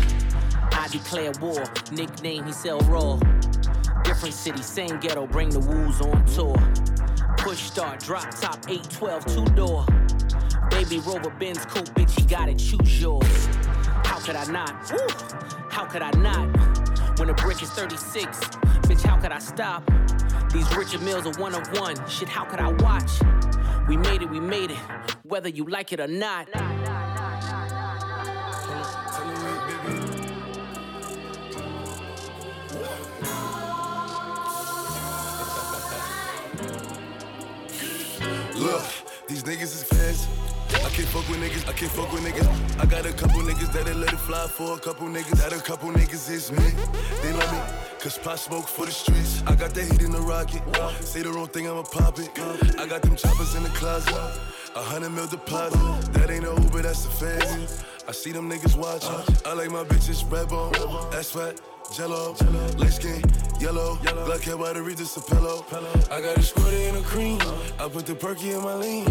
[0.73, 3.17] I declare war, nickname he sell raw.
[4.05, 6.57] Different city, same ghetto, bring the woos on tour.
[7.39, 9.85] Push start, drop top, 812, two door.
[10.71, 13.47] Baby Rover Benz coupe, bitch, he got it, choose yours.
[14.05, 14.93] How could I not?
[14.93, 14.99] Woo!
[15.69, 16.90] How could I not?
[17.21, 18.39] When the brick is 36,
[18.89, 19.85] bitch, how could I stop?
[20.55, 21.95] These Richard Milles are one of one.
[22.09, 23.11] Shit, how could I watch?
[23.87, 24.79] We made it, we made it,
[25.25, 26.49] whether you like it or not.
[41.01, 42.81] Can't fuck with niggas, I can't fuck with niggas.
[42.81, 45.39] I got a couple niggas that'll let it fly for a couple niggas.
[45.39, 46.69] That a couple niggas is me.
[47.23, 47.61] They love me,
[48.01, 49.43] cause pot smoke for the streets.
[49.47, 50.63] I got that heat in the rocket.
[51.03, 52.29] Say the wrong thing, I'ma pop it.
[52.79, 54.13] I got them choppers in the closet.
[54.77, 56.13] A hundred mil deposit.
[56.13, 57.83] That ain't a Uber, that's a fancy.
[58.07, 59.37] I see them niggas watching.
[59.47, 60.73] I like my bitches red bone,
[61.11, 61.59] That's fat,
[61.93, 62.35] jello,
[62.79, 63.23] light skin,
[63.59, 64.25] yellow, yellow.
[64.25, 65.65] black hair by the Regis a pillow.
[66.11, 67.41] I got a squirty in a cream.
[67.79, 69.05] I put the perky in my lean.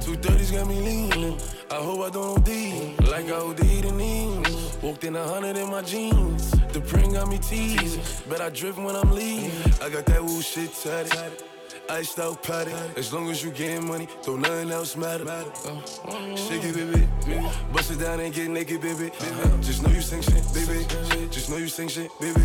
[0.00, 1.38] Two thirties got me leaning.
[1.70, 4.78] I hope I don't OD like I OD'd in Eames.
[4.82, 6.50] Walked in a hundred in my jeans.
[6.72, 8.02] The print got me teasing.
[8.28, 9.72] Bet I drift when I'm leaving.
[9.82, 11.42] I got that woo shit tatted.
[11.90, 12.72] Iced out patty.
[12.96, 15.24] As long as you getting money, don't nothing else matter.
[15.28, 17.08] Uh, shake it, baby.
[17.72, 19.10] Bust it down and get naked, baby.
[19.62, 20.86] Just know you sing shit, baby.
[21.30, 22.40] Just know you sing shit, baby.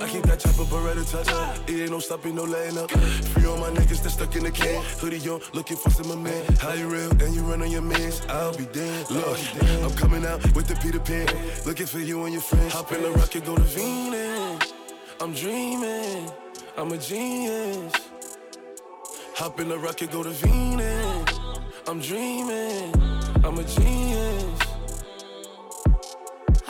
[0.00, 1.68] I keep that chopper Beretta touch.
[1.68, 2.90] It ain't no stopping, no letting up.
[2.90, 4.82] Free all my niggas that stuck in the can.
[5.00, 6.44] Hoodie on, looking for some of man.
[6.56, 8.22] How you real and you run on your mans?
[8.28, 9.10] I'll be damned.
[9.10, 9.38] Look,
[9.84, 11.28] I'm coming out with the Peter Pan.
[11.66, 12.72] Looking for you and your friends.
[12.72, 14.72] Hop in the rocket, go to Venus.
[15.20, 16.30] I'm dreaming.
[16.78, 18.11] I'm a genius.
[19.34, 21.38] Hop in the rocket, go to Venus.
[21.86, 22.92] I'm dreaming,
[23.42, 24.61] I'm a genius.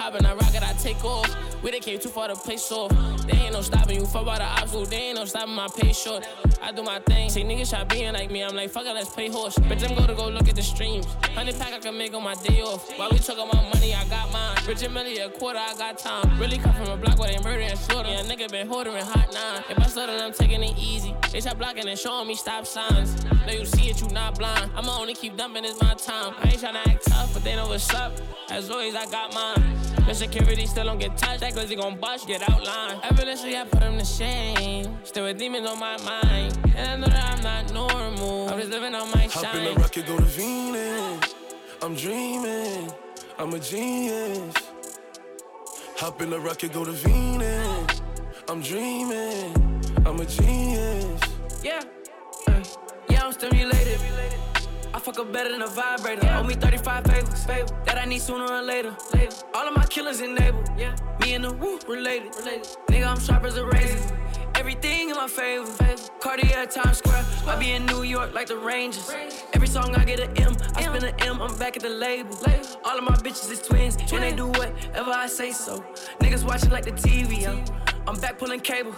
[0.02, 1.32] Hop in a rocket, I take off.
[1.62, 2.92] We done came too far to play soft.
[3.28, 4.84] They ain't no stopping you, fuck about the obstacle.
[4.84, 6.26] They ain't no stopping my pay short.
[6.60, 7.30] I do my thing.
[7.30, 8.42] See niggas try being like me.
[8.42, 9.54] I'm like, fuck it, let's play horse.
[9.58, 11.06] Bitch, I'm gonna go look at the streams.
[11.36, 12.90] Hundred pack I can make on my day off.
[12.98, 14.56] While we talk about money, I got mine.
[14.66, 16.36] Richard Mille, a quarter, I got time.
[16.36, 18.08] Really come from a block where they murder and slaughter.
[18.08, 19.62] Yeah, nigga been hoarding hot nine.
[19.70, 21.14] If I stutter, I'm taking it easy.
[21.30, 23.24] They stop blocking and showing me stop signs.
[23.46, 24.68] Know you see it, you not blind.
[24.74, 26.34] I'ma only keep dumping, it's my time.
[26.42, 28.12] I ain't tryna act tough, but they know what's up.
[28.50, 29.91] As always, I got mine.
[30.06, 31.40] The security still don't get touched.
[31.40, 33.00] That glizzy gon' bust, get outlined.
[33.04, 34.98] Evidently, I put him to shame.
[35.04, 36.58] Still with demons on my mind.
[36.76, 38.50] And I know that I'm not normal.
[38.50, 39.44] I'm just living on my shine.
[39.44, 41.34] Hop in the rocket, go to Venus.
[41.82, 42.92] I'm dreaming,
[43.38, 44.54] I'm a genius.
[45.96, 48.02] Hop in the rocket, go to Venus.
[48.48, 49.54] I'm dreaming,
[50.04, 51.20] I'm a genius.
[51.62, 51.82] Yeah.
[52.48, 52.62] Uh,
[53.08, 53.98] yeah, I'm stimulated.
[55.02, 56.28] Fuck up better than a vibrator.
[56.28, 57.44] Owe me 35 favors
[57.86, 58.96] that I need sooner or later.
[59.52, 60.70] All of my killers enabled.
[60.78, 60.94] Yeah.
[61.20, 62.32] Me and the woo related.
[62.36, 62.68] related.
[62.86, 64.16] Nigga, I'm sharp as a razor.
[64.54, 65.66] Everything in my favor.
[66.20, 67.24] Cartier Times Square.
[67.48, 69.12] I be in New York like the Rangers.
[69.54, 70.56] Every song I get an M.
[70.76, 71.42] I spend an M.
[71.42, 72.38] I'm back at the label.
[72.84, 73.96] All of my bitches is twins.
[73.96, 75.84] And they do whatever I say so.
[76.20, 77.48] Niggas watching like the TV.
[77.48, 77.64] I'm,
[78.06, 78.94] I'm back pulling cable.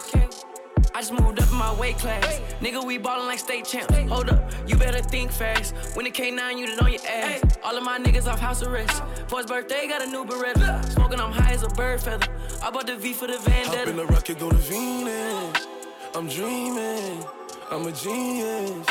[0.96, 2.40] I just moved up in my weight class.
[2.60, 3.92] Nigga, we ballin' like state champs.
[4.08, 5.74] Hold up, you better think fast.
[5.94, 7.42] When the K9, you done on your ass.
[7.64, 9.02] All of my niggas off house arrest.
[9.26, 10.84] For his birthday, got a new Beretta.
[10.92, 12.28] Smoking, I'm high as a bird feather.
[12.62, 13.92] I bought the V for the Hop in vendetta.
[13.92, 15.66] the rocket, go to Venus.
[16.14, 17.24] I'm dreaming,
[17.72, 18.86] I'm a genius.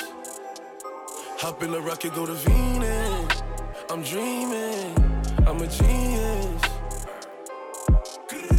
[1.38, 3.44] Hop in the rocket, go to Venus.
[3.90, 4.94] I'm dreaming,
[5.48, 6.62] I'm a genius.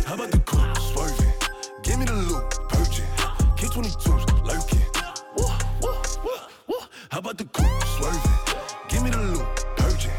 [0.06, 1.32] How about the coupe swerving?
[1.82, 2.33] Give me the loot,
[7.14, 7.70] How about the coupe?
[7.94, 8.20] Swerving.
[8.88, 9.46] Give me the loop
[9.76, 10.10] Purging.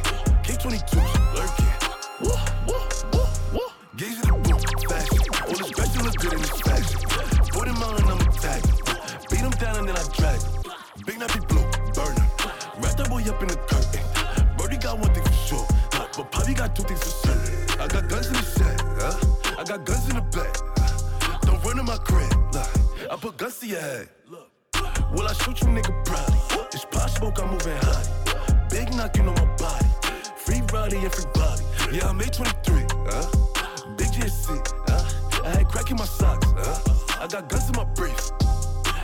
[0.47, 0.95] K22
[1.35, 1.75] lurking.
[2.23, 2.31] Woo,
[2.67, 3.67] woo, woo, woo.
[3.97, 4.63] Gaze at the boot.
[4.87, 5.19] Fashion.
[5.43, 7.01] All the special look good in this fashion.
[7.51, 8.79] Put him on and I'm attacking.
[9.29, 10.71] Beat him down and then I drag him.
[11.05, 11.67] Big nappy blue.
[11.91, 12.27] Burner.
[12.79, 14.55] Wrap that boy up in the curtain.
[14.55, 15.67] Birdie got one thing for sure.
[15.91, 17.83] Huh, but Poppy got two things for sure.
[17.83, 18.79] I got guns in the set.
[19.03, 19.59] Huh?
[19.59, 20.55] I got guns in the back.
[20.79, 21.39] Huh?
[21.41, 22.31] Don't run in my crib.
[22.53, 22.63] Nah.
[23.11, 24.07] I put guns to your head.
[25.11, 25.93] Will I shoot you, nigga?
[26.05, 26.65] Probably.
[26.73, 28.69] It's possible I'm moving hot.
[28.69, 29.87] Big knocking on my body.
[30.35, 31.63] Free Roddy everybody.
[31.77, 32.83] free Yeah, I'm 823.
[33.07, 34.49] Uh, big GSC.
[34.89, 36.47] Uh, I had crack in my socks.
[36.53, 36.79] Uh,
[37.21, 38.31] I got guns in my brief.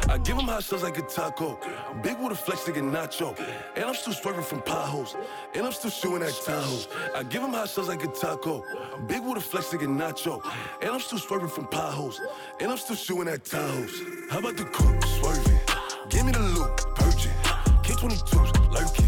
[0.09, 1.57] I give them hot shots like a taco.
[2.03, 3.37] Big with a flex, nigga nacho.
[3.77, 5.15] And I'm still swerving from potholes.
[5.55, 6.81] And I'm still shooting at Tahoe.
[7.15, 8.65] I give them hot shots like a taco.
[9.07, 10.41] Big with a flex, nigga nacho.
[10.81, 12.19] And I'm still swerving from potholes.
[12.59, 13.87] And I'm still shooting at Tahoe.
[14.29, 15.70] How about the coupe swerving?
[16.11, 17.31] Give me the loot, purging.
[17.83, 19.07] K22s, lurking.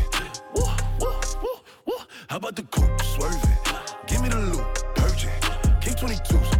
[0.56, 0.64] Woo,
[1.02, 1.98] woo, woo, woo.
[2.30, 3.58] How about the coupe, swerving?
[4.08, 4.64] Give me the loot,
[4.96, 5.30] purging.
[5.82, 6.53] K22s,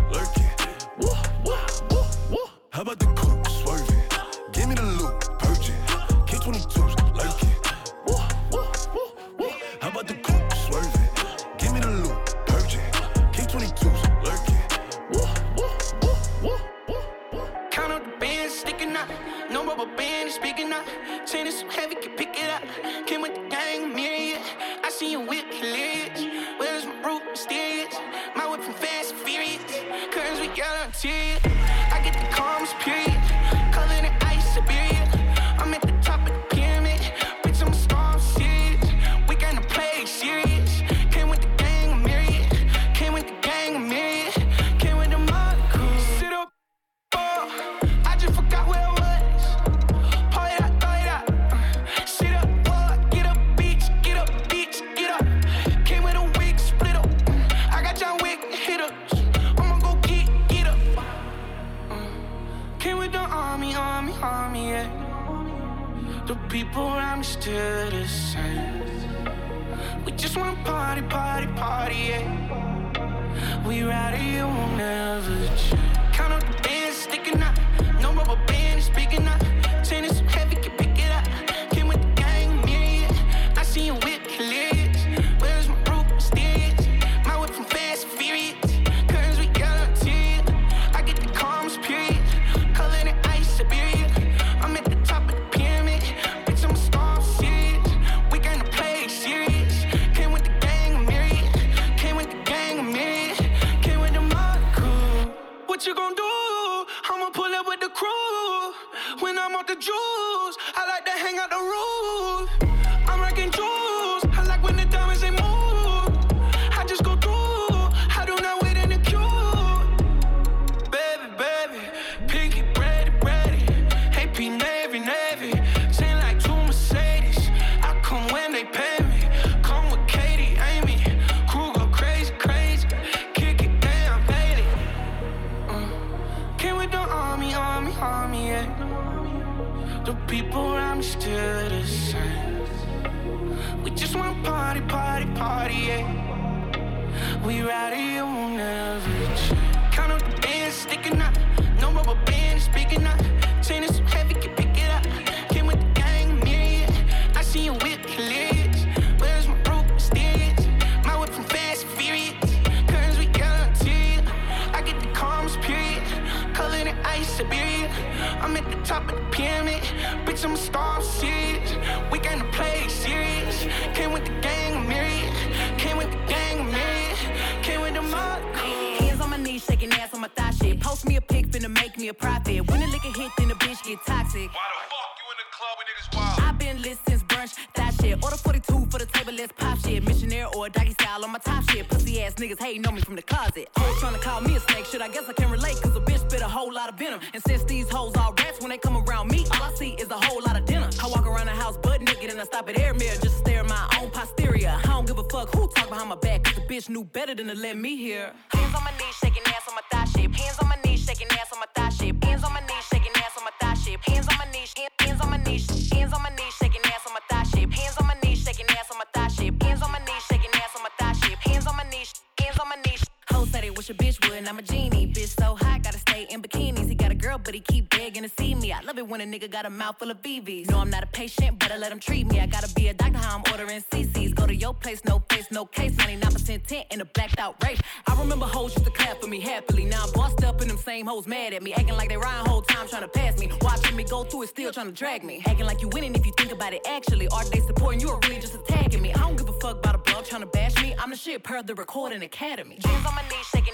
[231.94, 232.40] him treat me.
[232.40, 234.36] I gotta be a doctor, how I'm ordering CCs.
[234.36, 235.94] Go to your place, no face, no case.
[235.96, 237.80] 99% tent in a blacked out race.
[238.08, 239.86] I remember hoes used to clap for me happily.
[239.86, 241.74] Now I'm bossed up and them same hoes mad at me.
[241.74, 243.52] Acting like they rhyme whole time trying to pass me.
[243.62, 245.44] Watching me go through it, still trying to drag me.
[245.46, 247.28] Acting like you winning if you think about it actually.
[247.30, 249.14] Are they supporting you or really just attacking me?
[249.14, 250.96] I don't give a fuck about a blog trying to bash me.
[250.98, 252.80] I'm the shit per the recording academy.
[252.84, 253.73] Hands on my knees, shaking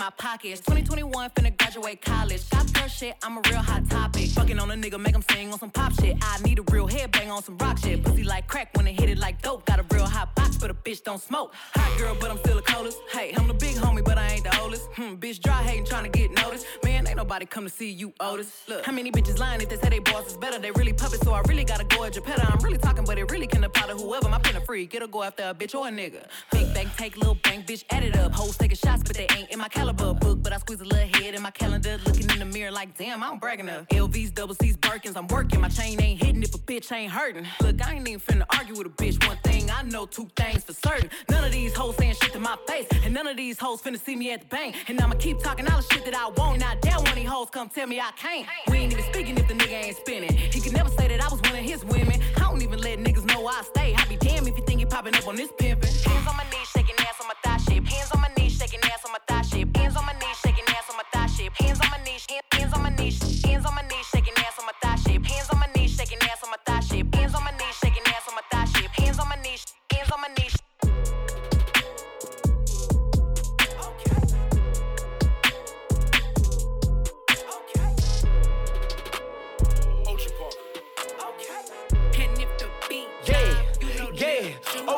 [0.00, 0.60] my pockets.
[0.60, 2.48] 2021 finna graduate college.
[2.48, 4.30] Got girl shit, I'm a real hot topic.
[4.30, 6.16] Fucking on a nigga, make him sing on some pop shit.
[6.22, 8.02] I need a real headbang on some rock shit.
[8.02, 9.66] Pussy like crack when it hit it like dope.
[9.66, 11.54] Got a real hot box, but a bitch don't smoke.
[11.74, 12.96] Hot girl, but I'm still a coldest.
[13.12, 14.86] Hey, I'm the big homie, but I ain't the oldest.
[14.96, 16.66] Hmm, bitch dry hating, trying to get noticed.
[16.82, 18.62] Man, ain't nobody come to see you, Otis.
[18.68, 20.58] Look, how many bitches lying if they say they boss is better?
[20.58, 22.42] They really puppets, so I really gotta go at Geppetto.
[22.42, 24.30] I'm really talking, but it really can apply to whoever.
[24.30, 26.24] My pen a freak, it'll go after a bitch or a nigga.
[26.52, 28.32] Big bank, take little bank, bitch, add it up.
[28.32, 30.42] Hoes taking shots, but they ain't in my caliber book.
[30.42, 33.22] But I squeeze a little head in my calendar, looking in the mirror like, damn,
[33.22, 33.86] I don't brag enough.
[33.88, 35.60] LVs, double C's, Birkins, I'm working.
[35.60, 37.46] My chain ain't hitting if a bitch ain't hurting.
[37.60, 39.24] Look, I ain't even finna argue with a bitch.
[39.26, 41.10] One thing I know, two things for certain.
[41.30, 44.00] None of these hoes saying shit to my face, and none of these hoes finna
[44.00, 44.76] see me at the bank.
[44.88, 47.28] And I'ma keep talking all the shit that I want, and I one of these
[47.28, 48.46] hoes come tell me I can't.
[48.68, 50.36] We ain't even speaking if the nigga ain't spinning.
[50.36, 52.20] He can never say that I was one of his women.
[52.36, 53.94] I don't even let niggas know I stay.
[53.96, 55.90] I be damn if you think you popping up on this pimpin'.
[56.06, 57.86] Hands on my knees, shaking ass on my thigh shape.
[57.86, 59.79] Hands on my knees, shaking ass on my thigh shape.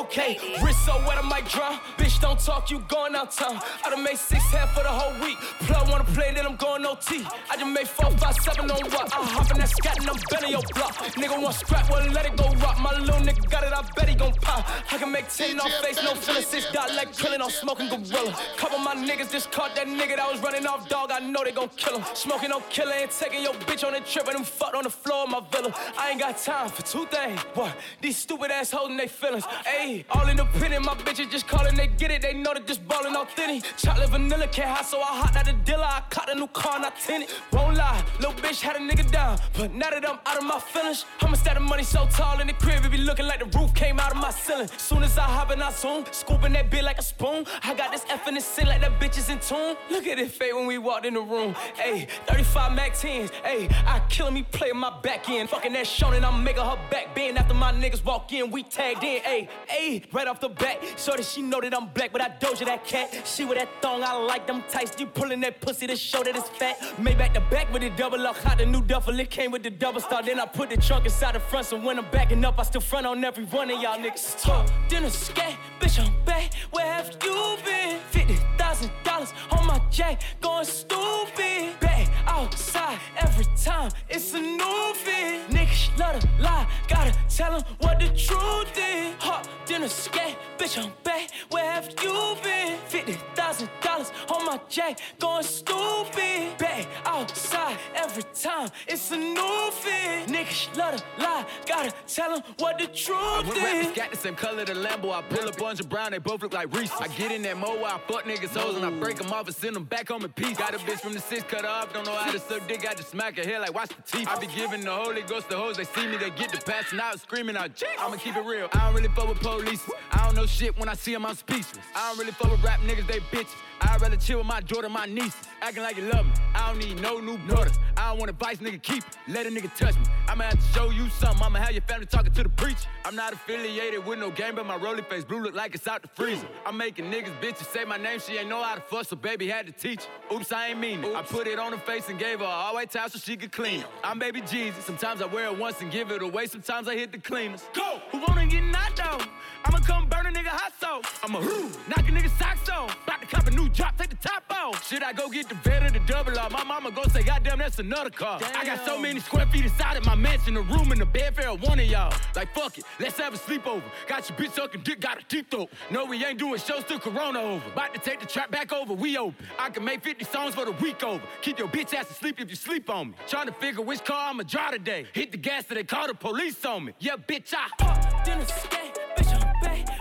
[0.01, 0.39] Okay.
[0.63, 1.79] Wrist so wet, I might drown.
[1.97, 3.61] Bitch, don't talk, you going out town.
[3.85, 5.37] I done made six half for the whole week.
[5.67, 7.27] Plug wanna play, then I'm going OT.
[7.51, 9.11] I just made four, five, seven on rock.
[9.13, 10.95] I hop in that scat and I'm bending your block.
[11.19, 12.79] Nigga want scrap, well, let it go rock.
[12.81, 14.65] My little nigga got it, I bet he gon' pop.
[14.93, 16.45] I can make 10 off face, no feeling.
[16.45, 18.33] Six dot like krillin' on smoking gorilla.
[18.57, 21.11] Couple my niggas just caught that nigga that was running off dog.
[21.11, 22.05] I know they gon' kill him.
[22.15, 24.91] Smoking on killer and taking your bitch on a trip and them fucked on the
[24.91, 25.75] floor of my villa.
[25.99, 27.41] I ain't got time for two things.
[27.55, 27.77] What?
[28.01, 29.45] These stupid ass holding they feelings.
[29.67, 32.23] Ayy, all independent, my bitches just calling, they get it.
[32.23, 33.65] They know that just ballin' authentic.
[33.77, 35.85] Chocolate vanilla can't hide, so I hopped out the dealer.
[35.85, 37.31] I caught a new car and I tinted.
[37.53, 39.39] Won't lie, little bitch had a nigga down.
[39.55, 42.47] But now that I'm out of my feelings, I'ma stack the money so tall in
[42.47, 44.69] the crib, it be looking like the roof came out of my ceiling.
[44.77, 47.47] Soon as I hop in, I zoom, scooping that bit like a spoon.
[47.63, 49.77] I got this F in the sin like that bitch is in tune.
[49.91, 51.55] Look at it fade when we walked in the room.
[51.77, 53.31] Ayy, 35 Mac 10s.
[53.45, 55.49] Ayy, I killing me playing my back end.
[55.51, 57.39] Fucking that Shonen, I'm making her back bend.
[57.39, 59.23] After my niggas walk in, we tagged in.
[59.23, 60.83] Ayy, ayy, right off the bat.
[60.97, 63.23] So that she know that I'm black, but I doja that cat.
[63.27, 64.99] She with that thong, I like them tights.
[64.99, 66.99] You pulling that pussy to show that it's fat.
[66.99, 68.37] Made back the back with the double up.
[68.39, 70.23] Hot the new duffel, it came with the double star.
[70.23, 72.81] Then I put the trunk inside the front, so when I'm backing up, I still
[72.81, 74.43] front on every one of y'all niggas.
[74.43, 76.55] Talk, dinner, scat, bitch, I'm back.
[76.71, 77.99] Where have you been?
[78.11, 81.79] Fifty thousand dollars on my jack, going stupid.
[81.81, 85.49] Back outside every time, it's a new fit.
[85.51, 89.15] Niggas love to lie, gotta tell 'em what the truth is.
[89.21, 91.31] Hot dinner, scat, bitch, I'm back.
[91.51, 92.79] Where have you been?
[92.89, 96.57] Fifty thousand dollars on my jack, going stupid.
[96.59, 100.29] Back outside every time, it's a new fit.
[100.29, 104.65] Niggas love to lie, gotta tell 'em what the truth rappers got the same color,
[104.65, 105.13] the Lambo.
[105.13, 106.93] I pull up bunch of brown, they both look like Reese.
[107.01, 109.55] I get in that mo, I fuck niggas hoes, and I break them off and
[109.55, 110.57] send them back home in peace.
[110.57, 112.95] Got a bitch from the six cut off, don't know how to suck dick, I
[112.95, 114.29] just smack her hair like watch the teeth.
[114.29, 117.01] I be giving the Holy Ghost to hoes, they see me, they get the passing
[117.01, 117.87] out, screaming out, Jeez.
[117.99, 118.69] I'ma keep it real.
[118.73, 119.83] I don't really fuck with police.
[120.11, 121.85] I don't know shit when I see them, I'm speechless.
[121.95, 123.55] I don't really fuck with rap niggas, they bitches.
[123.83, 125.35] I'd rather chill with my daughter, my nieces.
[125.61, 126.33] Acting like you love me.
[126.55, 127.79] I don't need no new daughters.
[127.97, 129.17] I don't want advice, nigga, keep it.
[129.29, 130.05] Let a nigga touch me.
[130.29, 131.43] I'ma have to show you something.
[131.43, 132.89] I'ma have your family talking to the preacher.
[133.05, 136.03] I'm not affiliated with no game, but my rolling face blue look like it's out
[136.03, 136.47] the freezer.
[136.65, 138.21] I'm making niggas bitches say my name.
[138.21, 140.37] She ain't know how to fuss, so baby had to teach her.
[140.37, 141.15] Oops, I ain't mean it.
[141.15, 143.37] I put it on her face and gave her a all white towel so she
[143.37, 143.87] could clean it.
[144.05, 144.85] I'm baby Jesus.
[144.85, 146.47] Sometimes I wear it once and give it away.
[146.47, 147.65] Sometimes I hit the cleaners.
[147.73, 148.01] Go!
[148.11, 149.27] Who wanna get knocked out?
[149.65, 151.05] I'ma come burn a nigga hot sauce.
[151.23, 151.41] I'ma
[151.89, 152.97] knock a nigga socks off.
[153.05, 154.87] About to cop a new drop, take the top off.
[154.87, 156.51] Should I go get the vet or the double R?
[156.51, 158.41] My mama gon' say, goddamn, that's another car.
[158.57, 161.35] I got so many square feet inside of my mansion, a room, and a bed
[161.35, 162.13] for one of y'all.
[162.37, 163.83] Like, fuck it, let's have a sleepover.
[164.07, 165.71] Got your bitch sucking dick, got a deep throat.
[165.91, 167.67] No, we ain't doing shows till Corona over.
[167.73, 169.47] About to take the trap back over, we open.
[169.59, 171.23] I can make 50 songs for the week over.
[171.41, 173.15] Keep your bitch ass asleep if you sleep on me.
[173.27, 175.07] Trying to figure which car I'ma drive today.
[175.13, 176.93] Hit the gas so they call the police on me.
[176.99, 178.23] Yeah, bitch, I.
[178.25, 179.92] Dinner skate, bitch, I'm back.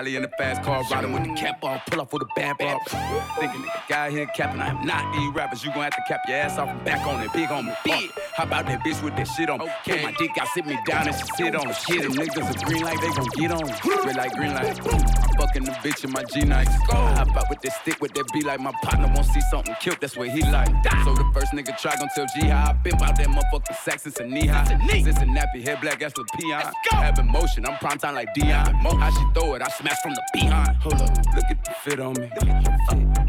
[0.00, 2.80] In the fast car, riding with the cap off, pull off with a bad bar.
[3.38, 5.62] Thinking nigga guy here capping, I am not these rappers.
[5.62, 7.72] You gon' have to cap your ass off and back on it, big on me.
[7.84, 8.10] Big.
[8.34, 9.58] How about that bitch with that shit on?
[9.58, 11.76] Pull my dick out, sit me down and she sit on it.
[11.76, 14.06] Shit, them niggas are green like they gon' get on.
[14.06, 14.80] Red like green light.
[14.80, 16.72] I'm fucking the bitch in my G nights.
[16.90, 19.76] I hop out with that stick with that be like my partner won't see something
[19.80, 20.70] killed, that's what he like.
[21.04, 24.00] So the first nigga try gon' tell G how I been about that motherfucking sack
[24.00, 24.64] since a knee high.
[24.88, 26.62] Since a nappy head black ass with peon.
[26.90, 28.72] Having motion, I'm prime time like Deion.
[28.98, 30.76] How she throw it, I smash from the behind.
[30.76, 32.30] Hold up, look at the fit on me.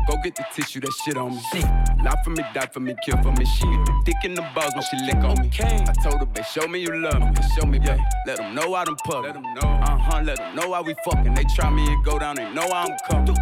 [0.08, 1.62] Go get the tissue, that shit on me.
[2.04, 3.46] Lie for me, die for me, kill for me.
[3.46, 3.66] She
[4.06, 5.50] dick in the balls when she lick on me.
[5.60, 7.34] I told her, babe, show me you love me.
[7.58, 8.00] Show me, babe.
[8.26, 9.24] Let them know I done pub.
[9.24, 9.62] Let them know.
[9.62, 11.34] Uh huh, let them know how we fucking.
[11.34, 13.38] They try me and go down, they know I'm coming.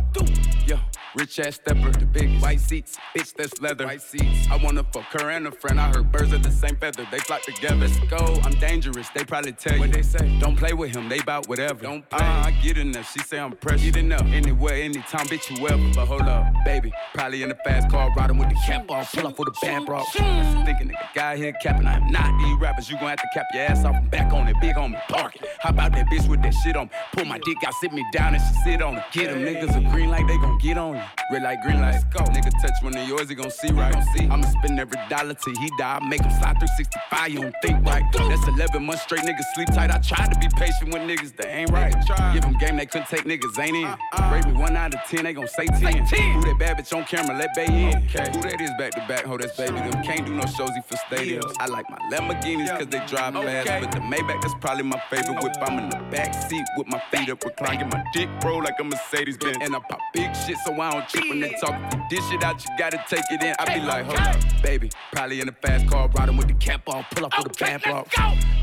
[1.16, 2.44] Rich ass stepper, the biggest.
[2.44, 3.86] White seats, bitch, that's leather.
[3.86, 4.48] White seats.
[4.52, 5.80] I wanna fuck her and a friend.
[5.80, 7.76] I heard birds of the same feather, they flock together.
[7.76, 9.10] Let's go, I'm dangerous.
[9.10, 10.38] They probably tell you what they say.
[10.40, 11.82] Don't play with him, they bout whatever.
[11.82, 12.20] Don't play.
[12.20, 13.04] Uh, I get in there.
[13.04, 13.92] She say I'm precious.
[13.92, 14.20] Get there.
[14.26, 15.82] Anywhere, anytime, bitch, you ever.
[15.96, 16.92] But hold up, baby.
[17.14, 19.86] Probably in the fast car, riding with the cap off, pull up with a bad
[19.86, 20.04] bra.
[20.04, 21.88] Thinking nigga guy here capping.
[21.88, 22.90] I am not these rappers.
[22.90, 24.56] You gon' have to cap your ass off and back on it.
[24.62, 25.48] Big on me, park it.
[25.60, 26.92] How about that bitch with that shit on me?
[27.14, 29.04] Pull my dick out, sit me down, and she sit on it.
[29.12, 30.99] Get them niggas are green like they gon' get on you.
[31.32, 32.02] Red like green light.
[32.12, 32.20] Go.
[32.26, 33.94] Nigga touch one of yours, he gon' see right.
[34.16, 34.26] see.
[34.26, 36.00] I'ma spend every dollar till he die.
[36.08, 38.04] Make him slide 365, you don't think right.
[38.14, 39.92] That's 11 months straight, niggas sleep tight.
[39.92, 41.94] I try to be patient with niggas that ain't right.
[42.34, 43.86] Give them game they couldn't take, niggas ain't in.
[43.86, 44.34] Uh-uh.
[44.34, 45.82] Rate me one out of 10, they gon' say 10.
[45.82, 48.02] Who that bad bitch on camera, let Bay in.
[48.02, 49.74] Who that is back to back, ho, that's baby.
[49.74, 51.54] Them can't do no shows, he for stadiums.
[51.60, 53.82] I like my Lamborghinis cause they drive fast.
[53.82, 55.54] But the Maybach, that's probably my favorite whip.
[55.62, 57.80] I'm in the back seat with my feet up, reclining.
[57.80, 59.58] Get my dick bro like a Mercedes Benz.
[59.62, 61.76] And I pop big shit so I don't trip when they talk.
[61.94, 63.54] If you dish it out, you gotta take it in.
[63.60, 64.90] I be like, hold up, baby.
[65.12, 67.84] Probably in a fast car, riding with the cap off, pull up with a bad
[67.84, 68.04] bra.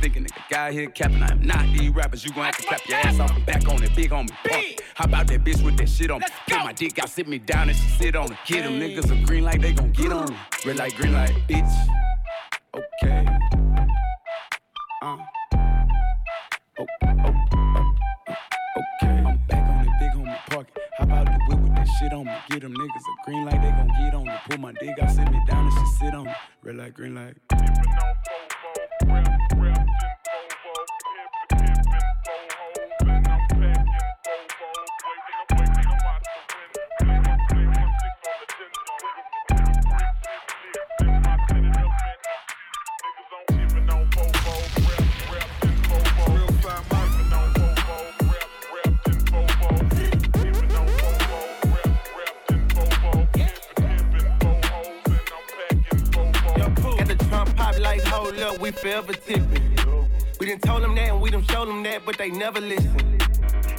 [0.00, 2.24] Thinking nigga guy here capping, I am not these rappers.
[2.24, 4.32] You gon' have to clap your ass off and back on it, big on me.
[4.44, 4.64] Pump.
[4.94, 6.26] How about that bitch with that shit on me?
[6.48, 8.38] Pull my dick out, sit me down, and she sit on it.
[8.44, 10.36] Get them niggas are green like they gon' get on me.
[10.64, 11.72] Red like green light, bitch.
[12.74, 13.24] Okay.
[15.00, 15.16] Uh.
[16.78, 17.45] Oh, oh,
[21.98, 22.32] shit on me?
[22.50, 24.32] Get them niggas a green light, they gon' get on me.
[24.48, 26.32] Pull my dick out, sit me down, and she sit on me.
[26.62, 27.36] Red light, green light.
[59.06, 59.76] Forever tipping.
[60.38, 63.18] We done told them that and we done showed them that, but they never listen.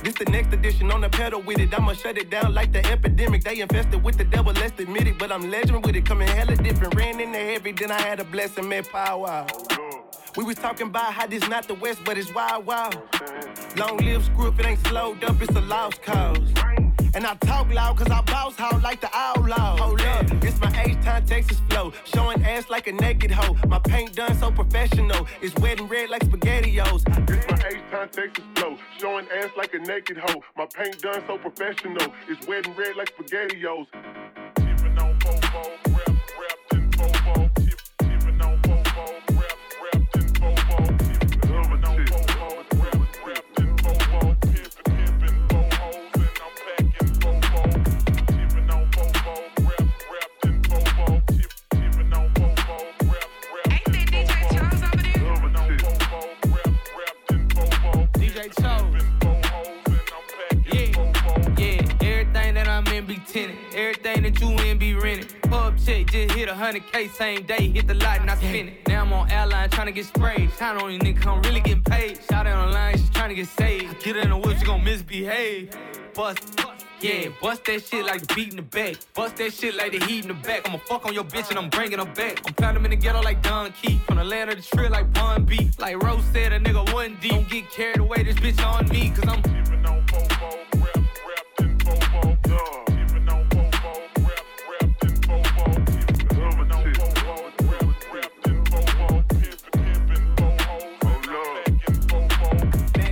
[0.03, 1.73] This the next edition on the pedal with it.
[1.78, 3.43] I'ma shut it down like the epidemic.
[3.43, 5.17] They infested with the devil, let's admit it.
[5.19, 6.95] But I'm legend with it, coming hella different.
[6.95, 9.45] Ran in the heavy, then I had a blessing, man, power.
[10.36, 12.97] We was talking about how this not the West, but it's wild, wild.
[13.75, 16.39] Long live screw if it ain't slowed up, it's a lost cause.
[17.14, 19.78] And I talk loud cause I bounce hard like the outlaw.
[19.78, 21.91] Hold up, it's my H-Town Texas flow.
[22.05, 23.55] Showing ass like a naked hoe.
[23.68, 25.28] My paint done so professional.
[25.41, 27.03] It's wet and red like SpaghettiOs.
[27.28, 30.41] This my H-Town Texas flow, showing ass like a naked hoe.
[30.55, 33.88] My paint done so professional, it's wet and red like SpaghettiOs.
[58.48, 58.64] Yeah,
[61.58, 63.58] yeah, everything that I'm in be tenant.
[63.76, 65.34] Everything that you in be rented.
[65.43, 68.70] Pub check, just hit a hundred K same day, hit the lot and I spin
[68.70, 68.88] it.
[68.88, 70.50] Now I'm on airline trying to get sprayed.
[70.58, 72.20] Shine on these niggas, I'm really getting paid.
[72.30, 74.02] Shout out online, she trying to get saved.
[74.02, 75.78] Get in the whip, she gon' misbehave.
[76.14, 76.39] Bust,
[77.02, 78.95] yeah, bust that shit like the beat in the back.
[79.14, 80.68] Bust that shit like the heat in the back.
[80.68, 82.41] I'ma fuck on your bitch and I'm bringing her back.
[82.48, 84.00] I'm pounding in the ghetto like Don Key.
[84.08, 85.70] From the land of the trill like Bun B.
[85.78, 87.30] Like Rose said, a nigga one D.
[87.30, 89.41] Don't get carried away, this bitch on me, cause I'm.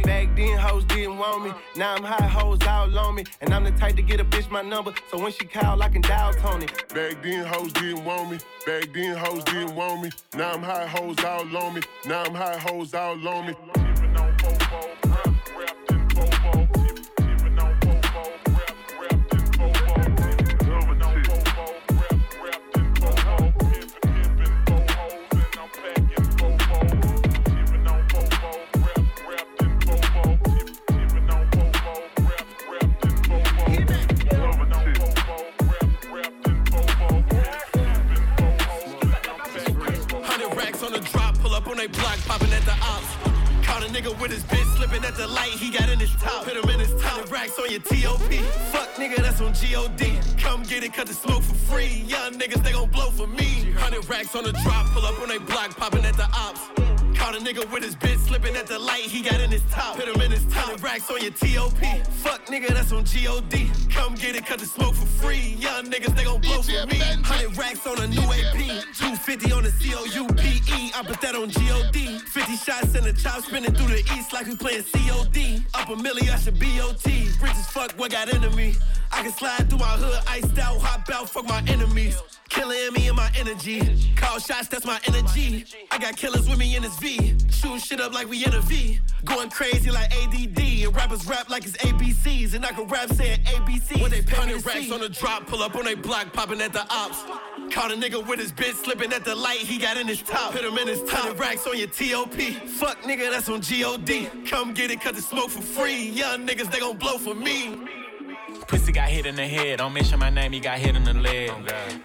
[0.03, 1.51] Back then, hoes didn't want me.
[1.77, 2.34] Now I'm high, hoes all
[3.15, 3.23] me.
[3.41, 4.93] And I'm the type to get a bitch my number.
[5.09, 6.67] So when she call, I can dial Tony.
[6.93, 8.37] Back then, hoes didn't want me.
[8.65, 10.11] Back then, hoes didn't want me.
[10.35, 11.81] Now I'm high, hoes all on me.
[12.05, 13.55] Now I'm high, hoes all on me.
[47.65, 48.31] On your TOP.
[48.71, 50.39] Fuck nigga, that's on GOD.
[50.39, 52.03] Come get it, cut the smoke for free.
[52.07, 53.71] Young niggas, they gon' blow for me.
[53.77, 56.84] Hundred racks on the drop, pull up on they block, popping at the ops.
[57.25, 59.95] Caught a nigga with his bitch slipping at the light, he got in his top.
[59.95, 60.79] Hit him in his top.
[60.83, 61.73] Racks on your TOP.
[62.21, 63.67] Fuck nigga, that's on GOD.
[63.91, 65.55] Come get it, cut the smoke for free.
[65.57, 66.99] Young niggas, they gon' blow for me.
[67.23, 68.85] Hundred racks on a new AP.
[68.93, 69.71] 250 on the
[70.97, 72.19] I put that on G-O-D.
[72.19, 75.61] 50 shots in the chop, spinning through the east like we playing COD.
[75.73, 77.29] Up a milli, I should B-O-T.
[77.41, 78.75] Rich as fuck, what got me?
[79.11, 82.17] I can slide through my hood, iced out, hop out, fuck my enemies.
[82.47, 84.13] Killing me in my energy.
[84.15, 85.65] Call shots, that's my energy.
[85.91, 87.14] I got killers with me in this V.
[87.49, 88.99] Shooting shit up like we in a V.
[89.23, 90.59] Going crazy like ADD.
[90.59, 92.53] And rappers rap like it's ABCs.
[92.53, 94.01] And I can rap saying ABC.
[94.01, 96.73] When they pay me racks on the drop, pull up on they block, popping at
[96.73, 97.23] the ops.
[97.71, 100.53] Caught a nigga with his bitch slipping at the light, he got in his top.
[100.53, 101.39] Hit him in his top.
[101.39, 102.33] Racks on your TOP.
[102.67, 104.47] Fuck nigga, that's on GOD.
[104.47, 106.09] Come get it, cut the smoke for free.
[106.09, 107.77] Young niggas, they gon' blow for me.
[108.67, 109.79] Pussy got hit in the head.
[109.79, 111.51] Don't mention my name, he got hit in the leg.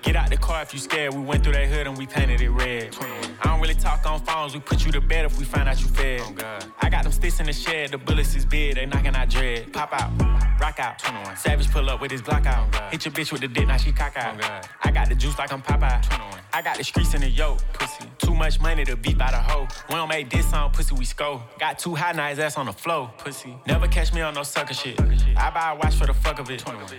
[0.03, 1.15] Get out the car if you scared.
[1.15, 2.97] We went through that hood and we painted it red.
[3.43, 4.55] I don't really talk on phones.
[4.55, 6.21] We put you to bed if we find out you fed.
[6.81, 7.91] I got them sticks in the shed.
[7.91, 8.75] The bullets is big.
[8.75, 9.73] They knocking out dread.
[9.73, 10.11] Pop out,
[10.61, 11.01] rock out.
[11.39, 12.93] Savage pull up with his Glock out.
[12.93, 14.43] Hit your bitch with the dick, now she cock out.
[14.83, 16.05] I got the juice like I'm Popeye.
[16.53, 17.61] I got the streets in the yoke.
[17.73, 18.05] Pussy.
[18.19, 19.69] Too much money to beat by the hoe.
[19.89, 21.43] We don't make this song, pussy, we score.
[21.59, 23.13] Got too high, now his ass on the floor.
[23.19, 23.55] Pussy.
[23.67, 25.01] Never catch me on no sucker shit.
[25.37, 26.50] I buy a watch for the fuck of it.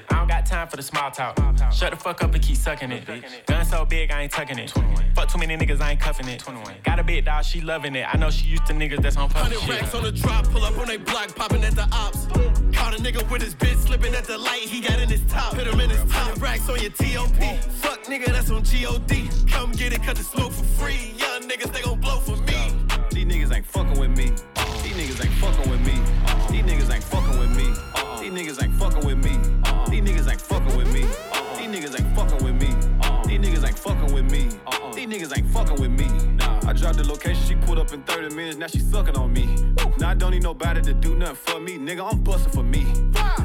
[0.10, 1.38] I don't got time for the small talk.
[1.74, 3.06] Shut the fuck up and keep sucking it.
[3.06, 3.46] Bitch.
[3.46, 4.72] Gun so big, I ain't tucking it.
[5.16, 6.44] Fuck too many niggas, I ain't cuffing it.
[6.84, 8.06] Got a big dog, she loving it.
[8.08, 9.82] I know she used to niggas that's on public Hundred shit.
[9.82, 12.28] racks on the drop, pull up on they block, popping at the ops.
[12.74, 15.56] Caught a nigga with his bitch slipping at the light, he got in his top.
[15.56, 16.12] Hit him in his top.
[16.12, 17.60] Hundred racks on your TOP.
[17.82, 19.50] Fuck nigga, that's on GOD.
[19.52, 21.14] Come get it, cut the smoke for free.
[21.18, 22.74] Young niggas, they gon' blow for me.
[23.12, 24.32] These niggas ain't fucking with me.
[24.84, 25.94] These niggas ain't fucking with me.
[26.50, 27.31] These niggas ain't fucking with me.
[28.22, 29.32] These niggas ain't fucking with me.
[29.90, 31.02] These niggas ain't fucking with me.
[31.58, 32.68] These niggas ain't fucking with me.
[33.26, 34.48] These niggas ain't fucking with me.
[34.94, 36.08] These niggas ain't fucking with me.
[36.36, 39.34] Nah, I dropped the location, she put up in 30 minutes, now she sucking on
[39.34, 39.74] me.
[39.98, 42.08] Now I don't need nobody to do nothing for me, nigga.
[42.12, 42.86] I'm busting for me.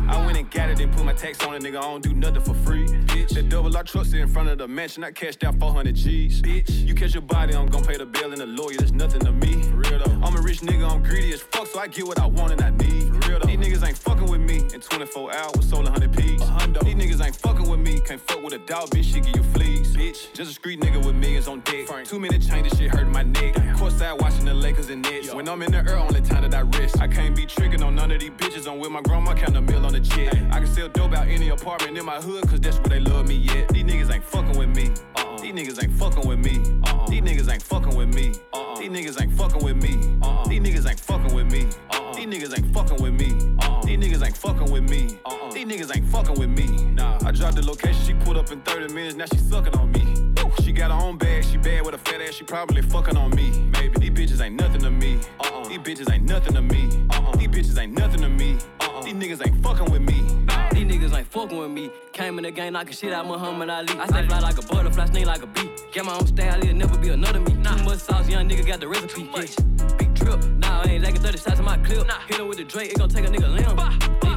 [0.08, 1.78] I went and got it and put my tax on it, nigga.
[1.78, 2.86] I don't do nothing for free.
[2.86, 5.94] Bitch, that double R truck sit in front of the mansion, I cashed out 400
[5.94, 6.42] G's.
[6.42, 8.76] Bitch, you catch your body, I'm gon' pay the bill and the lawyer.
[8.78, 9.62] That's nothing to me.
[9.62, 10.20] For real though.
[10.22, 12.62] I'm a rich nigga, I'm greedy as fuck, so I get what I want and
[12.62, 13.08] I need.
[13.08, 13.46] For real though.
[13.46, 14.58] These niggas ain't fucking with me.
[14.74, 16.40] In 24 hours, sold 100 P's.
[16.40, 18.00] These niggas ain't fucking with me.
[18.00, 19.12] Can't fuck with a dog, bitch.
[19.12, 19.96] She give you fleas.
[19.96, 21.86] Bitch, just a street nigga with millions on deck.
[22.04, 23.54] Two minute chain, this shit hurting my neck.
[23.76, 25.34] Courtside watching the Lakers and Nets.
[25.34, 27.00] When I'm in the air, only time that I rest.
[27.00, 28.70] I can't be tricking on none of these bitches.
[28.70, 30.34] I'm with my grandma, count a mill on jet.
[30.52, 33.28] I can sell dope out any apartment in my hood, cause that's where they love
[33.28, 33.68] me yet.
[33.68, 34.90] These niggas ain't fucking with me.
[35.16, 35.38] Uh-uh.
[35.38, 36.80] These niggas ain't fucking with me.
[36.84, 37.06] Uh-uh.
[37.06, 38.34] These niggas ain't fucking with me.
[38.52, 38.78] Uh-uh.
[38.78, 40.00] These niggas ain't fucking with me.
[40.22, 40.44] Uh-uh.
[40.48, 41.68] These niggas ain't fucking with me.
[41.90, 42.12] Uh-uh.
[42.14, 43.58] These niggas ain't fucking with me.
[43.58, 43.82] Uh-uh.
[43.82, 45.18] These niggas ain't fucking with me.
[45.24, 45.50] Uh-uh.
[45.52, 46.84] These niggas ain't fucking with me.
[46.92, 49.92] Nah, I dropped the location, she pulled up in 30 minutes, now she sucking on
[49.92, 50.32] me.
[50.62, 53.30] She got her own bag, she bad with a fat ass, she probably fucking on
[53.30, 53.70] me.
[53.72, 55.20] Maybe these bitches ain't nothing to me.
[55.40, 55.68] Uh-uh.
[55.68, 57.06] These bitches ain't nothing to me.
[57.10, 57.36] Uh-uh.
[57.36, 58.58] These bitches ain't nothing to me.
[59.06, 60.20] These niggas ain't fucking with me.
[60.46, 60.68] Nah.
[60.70, 61.92] These niggas ain't fucking with me.
[62.12, 63.96] Came in the game knocking shit out Muhammad Ali.
[64.00, 65.70] I stay fly like a butterfly, sting like a bee.
[65.92, 67.52] Get my own style, it'll never be another me.
[67.52, 69.30] Too much sauce, young nigga got the recipe.
[69.32, 69.96] Yeah.
[69.96, 72.10] Big trip, nah, I ain't lacking 30 shots in my clip.
[72.26, 73.76] Hit her with the Drake, it gon' take a nigga limb.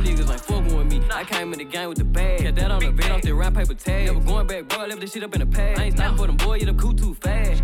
[0.04, 1.02] These niggas ain't fucking with me.
[1.12, 2.42] I came in the game with the bag.
[2.42, 4.06] Kept that on the bed off the rap paper tag.
[4.06, 4.82] Never going back, bro.
[4.82, 5.80] I left this shit up in the past.
[5.80, 7.64] I ain't stopping for them boy, you the cool too fast.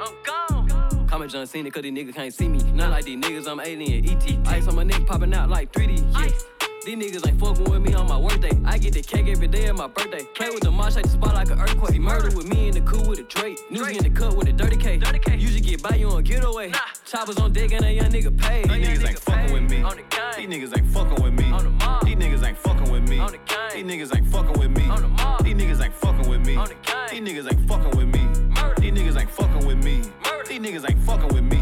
[0.00, 0.65] I'm gone.
[1.06, 2.58] Call me John Cena, cause these niggas can't see me.
[2.72, 4.48] Not like these niggas, I'm alien, ET.
[4.48, 6.02] Ice on my neck popping out like 3D.
[6.12, 6.28] Yeah.
[6.84, 8.50] These niggas ain't fucking with me on my workday.
[8.64, 10.24] I get the cake every day of my birthday.
[10.34, 11.92] Play with the mosh, shake the spot like an earthquake.
[11.92, 13.58] See murder with me in the cool with a Drake.
[13.70, 15.00] News in the cut with a dirty K.
[15.36, 16.72] Usually get by you on getaway.
[17.04, 18.68] Choppers on deck and a young nigga paid.
[18.68, 19.84] These niggas ain't fucking with me.
[20.36, 21.44] These niggas ain't fucking with me.
[22.04, 23.20] These niggas ain't fucking with me.
[23.72, 24.82] These niggas ain't fucking with me.
[25.42, 26.58] These niggas ain't fucking with me.
[27.10, 28.55] These niggas ain't fucking with me.
[28.86, 30.00] These niggas ain't fucking with me.
[30.48, 31.58] These niggas ain't fucking with me.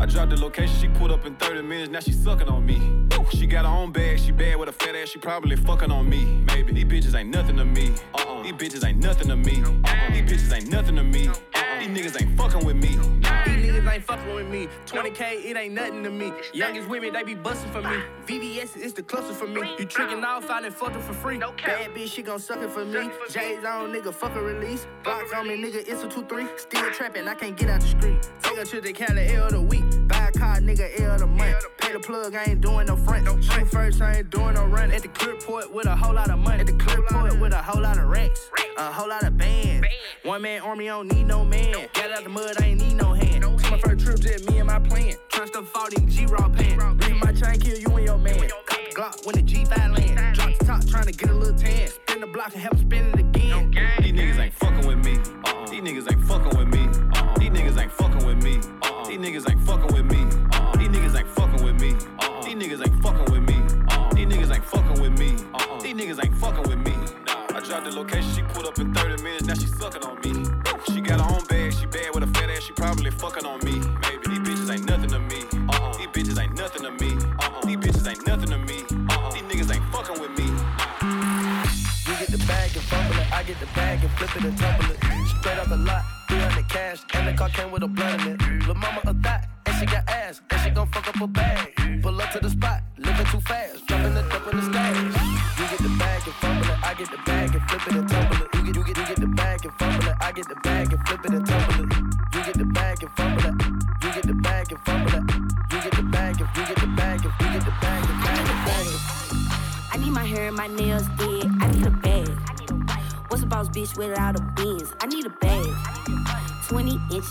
[0.00, 3.06] I dropped the location, she pulled up in 30 minutes, now she sucking on me.
[3.30, 6.10] She got her own bag, she bad with a fat ass, she probably fucking on
[6.10, 6.44] me.
[6.48, 7.94] Maybe these bitches ain't nothing to me.
[8.14, 8.42] Uh-uh.
[8.42, 9.62] These bitches ain't nothing to me.
[9.62, 10.12] Uh-uh.
[10.12, 11.28] These bitches ain't nothing to me.
[11.28, 11.65] Uh-uh.
[11.86, 12.88] These niggas ain't fucking with me.
[12.88, 14.66] These niggas ain't fucking with me.
[14.86, 16.32] 20k, it ain't nothing to me.
[16.52, 18.02] Youngest women, they be busting for me.
[18.26, 19.60] VVS is the closest for me.
[19.78, 21.38] You tricking off, I done fucked her for free.
[21.38, 23.08] Bad bitch, she gon' suck it for me.
[23.30, 24.88] J's on, nigga, fuck a release.
[25.04, 26.58] Blocks on me, nigga, it's a 2-3.
[26.58, 28.30] Still trapping, I can't get out the street.
[28.42, 29.84] Take her to the Cali L of the week.
[30.08, 31.64] Buy a car, nigga, L of the month.
[31.78, 33.28] Pay the plug, I ain't doing no front.
[33.44, 34.90] Shoot first, I ain't doing no run.
[34.90, 36.62] At the clear port with a whole lot of money.
[36.62, 38.50] At the clear port with a whole lot of racks.
[38.76, 39.86] A whole lot of bands.
[40.24, 41.75] One man army, I don't need no man.
[41.92, 43.42] Got out the mud, I ain't need no hand.
[43.42, 45.14] Took my first trip, just me and my plan.
[45.28, 46.98] Trust up 40 G-Raw pan.
[46.98, 48.48] Leave my chain, kill you and your man.
[48.66, 50.34] Cop the Glock when the G5 land.
[50.34, 51.88] Drop the top, trying to get a little tan.
[51.88, 53.70] Spin the block and have him spin it again.
[54.00, 55.18] These niggas ain't fucking with me.
[55.44, 55.66] Uh-uh.
[55.66, 56.86] These niggas ain't fucking with me.
[57.14, 57.38] Uh-uh.
[57.38, 58.56] These niggas ain't fucking with me.
[58.82, 59.06] Uh-uh.
[59.06, 60.24] These niggas ain't fucking with me.
[60.24, 60.76] Uh-uh.
[60.76, 61.92] These niggas ain't fucking with me.
[62.22, 62.46] Uh-uh.
[62.46, 63.66] These niggas ain't fucking with me.
[63.84, 64.14] Uh-uh.
[64.14, 65.30] These niggas ain't fucking with me.
[65.54, 65.80] Uh-uh.
[65.80, 66.94] These niggas ain't fucking with me.
[67.56, 70.15] I dropped the location, she pulled up in 30 minutes, now she sucking on
[73.28, 73.72] fucking on me.
[74.02, 75.42] Maybe these bitches ain't nothing to me.
[75.68, 75.96] Uh-uh.
[75.98, 77.10] These bitches ain't nothing to me.
[77.42, 77.66] Uh-uh.
[77.66, 78.78] These bitches ain't nothing to me.
[79.10, 79.30] Uh-uh.
[79.32, 80.46] These niggas ain't fucking with me.
[82.06, 84.56] You get the bag and fumble it, I get the bag and flip it and
[84.56, 84.98] tumble it.
[85.40, 88.66] Straight out the lot, 300 cash, and the car came with a blood in it.
[88.66, 89.35] Lil' mama a thot,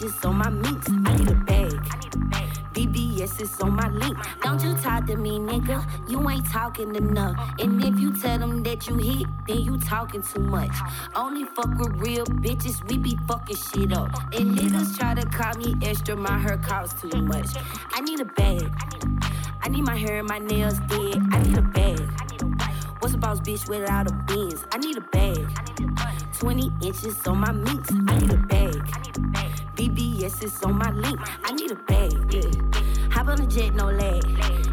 [0.05, 0.87] 20 inches on my minks.
[0.89, 1.71] I need a bag.
[2.73, 4.17] BBS is on my link.
[4.41, 5.83] Don't you talk to me, nigga.
[6.09, 7.35] You ain't talking enough.
[7.59, 10.75] And if you tell them that you hit, then you talking too much.
[11.15, 14.13] Only fuck with real bitches, we be fucking shit up.
[14.33, 17.47] And niggas try to call me extra, my hair costs too much.
[17.93, 18.69] I need a bag.
[19.61, 21.17] I need my hair and my nails did.
[21.31, 21.99] I need a bag.
[22.99, 24.65] What's a boss bitch without a beans?
[24.71, 25.47] I need a bag.
[26.39, 27.89] 20 inches on my minks.
[27.91, 29.64] I need a bag.
[29.75, 31.19] BBS is on my link.
[31.43, 32.13] I need a bag.
[32.33, 32.49] Yeah.
[33.11, 34.23] Hop on the jet, no lag.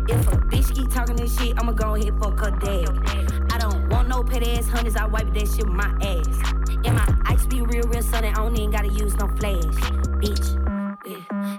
[0.09, 3.51] If a bitch keep talking this shit, I'ma go ahead fuck her dad.
[3.53, 4.97] I don't want no pet ass hundreds.
[4.97, 6.55] I wipe that shit with my ass.
[6.85, 8.29] And my ice be real, real sunny.
[8.29, 9.75] I don't even gotta use no flash.
[10.23, 10.82] Bitch.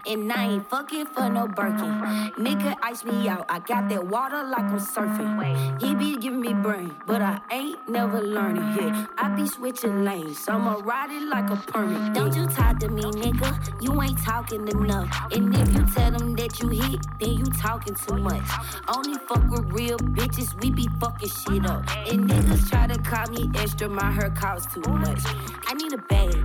[0.08, 1.94] And I ain't fucking for no Birkin.
[2.38, 3.46] Nigga ice me out.
[3.50, 5.82] I got that water like I'm surfing.
[5.82, 8.64] He be giving me brain, but I ain't never learning.
[8.78, 10.40] Yeah, I be switching lanes.
[10.40, 12.14] So I'ma ride it like a permit.
[12.14, 13.82] Don't you talk to me, nigga.
[13.82, 15.10] You ain't talking enough.
[15.32, 18.44] And if you tell them that you hit, then you talking too much.
[18.88, 20.60] Only fuck with real bitches.
[20.62, 21.84] We be fucking shit up.
[22.08, 23.90] And niggas try to call me extra.
[23.90, 25.22] My hair costs too much.
[25.68, 26.36] I need a bag.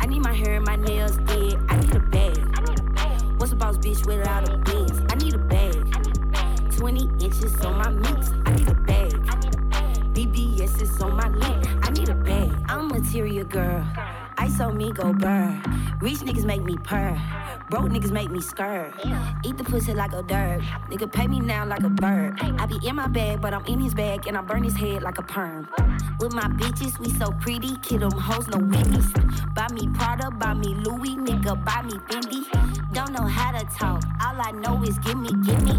[0.00, 1.47] I need my hair and my nails did.
[3.48, 5.00] What's a boss bitch without a beans?
[5.08, 6.76] I need a bag.
[6.76, 8.30] 20 inches on my mix.
[8.44, 9.12] I need a bag.
[10.12, 11.66] BBS is on my link.
[11.82, 12.52] I need a bag.
[12.68, 13.86] I'm material girl.
[14.36, 15.62] Ice on me go burn.
[16.02, 17.18] Rich niggas make me purr.
[17.70, 18.92] Broke niggas make me skirt.
[19.42, 20.60] Eat the pussy like a dirt.
[20.90, 22.38] Nigga pay me now like a bird.
[22.42, 25.02] I be in my bag, but I'm in his bag and I burn his head
[25.02, 25.66] like a perm.
[26.20, 27.76] With my bitches, we so pretty.
[27.78, 29.10] Kid them hoes, no witness.
[29.54, 32.68] Buy me Prada, buy me Louis, nigga, buy me Fendi.
[32.98, 34.02] Don't know how to talk.
[34.20, 35.70] All I know is give me, give me.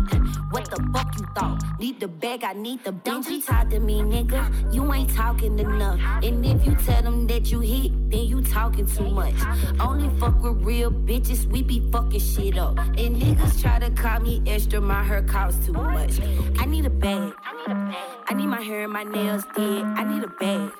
[0.52, 1.62] What the fuck you thought?
[1.78, 4.74] Need the bag, I need the Don't you talk to me, nigga.
[4.74, 6.00] You ain't talking enough.
[6.24, 9.36] And if you tell them that you hit, then you talking too much.
[9.82, 12.78] Only fuck with real bitches, we be fucking shit up.
[12.78, 16.22] And niggas try to call me extra, my hair costs too much.
[16.58, 17.34] I need a bag.
[17.70, 19.84] I need my hair and my nails did.
[19.84, 20.72] I need a bag.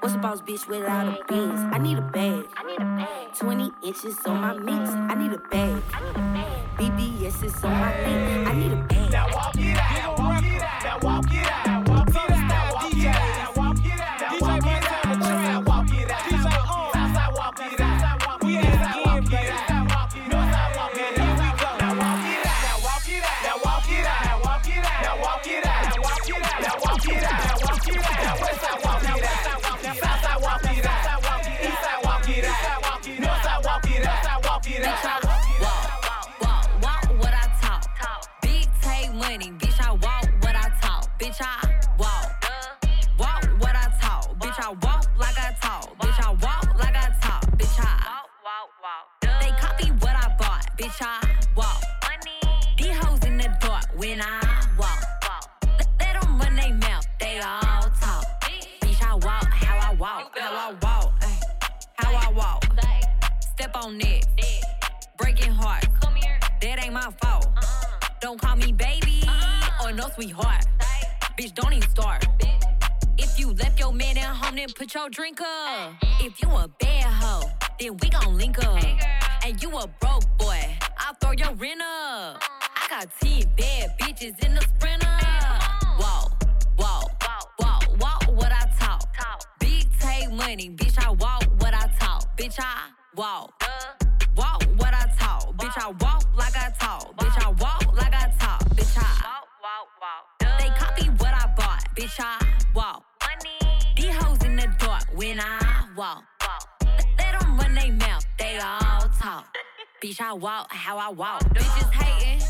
[0.00, 1.60] What's a boss bitch without a beans?
[1.72, 2.46] I need a bag.
[3.38, 4.90] 20 inches on my mix.
[4.90, 5.82] I need a bag.
[6.76, 8.48] BBS is on my link.
[8.48, 9.12] I need a bag.
[9.12, 10.18] Now walk it out.
[10.84, 11.73] Now walk bitch,
[63.84, 64.26] On it,
[65.18, 65.84] breaking heart.
[66.62, 67.48] That ain't my fault.
[68.22, 69.22] Don't call me baby
[69.82, 70.64] or no sweetheart.
[71.38, 72.24] Bitch, don't even start.
[73.18, 75.92] If you left your man at home, then put your drink up.
[76.18, 78.82] If you a bad hoe, then we gon' link up.
[79.44, 82.42] And you a broke boy, I'll throw your rent up.
[82.42, 85.18] I got 10 bad bitches in the sprinter.
[85.98, 86.30] Whoa,
[86.78, 87.02] whoa,
[87.58, 89.06] whoa, walk what I talk.
[89.60, 92.34] Big take money, bitch, I walk what I talk.
[92.38, 93.52] Bitch, I walk.
[94.36, 95.56] Walk what I talk.
[95.56, 97.16] Bitch, I walk like I talk.
[97.16, 98.60] Bitch, I walk like I talk.
[98.70, 100.58] Bitch, I walk, walk, walk.
[100.58, 101.84] They copy what I bought.
[101.94, 102.38] Bitch, I
[102.74, 103.04] walk.
[103.22, 103.92] Money.
[103.96, 106.24] These hoes in the dark when I walk.
[107.18, 109.46] Let them run they mouth, they all talk.
[110.02, 111.42] Bitch, I walk how I walk.
[111.54, 112.46] Bitches hating.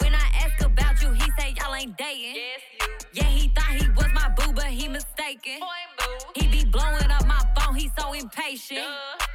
[0.00, 2.34] When I ask about you, he say y'all ain't dating.
[2.34, 3.22] Yes, you.
[3.22, 5.60] Yeah, he thought he was my boo, but he mistaken.
[5.60, 5.66] Boy,
[5.98, 6.40] boo.
[6.40, 8.80] He be blowing up my phone, he so impatient.
[8.80, 9.33] When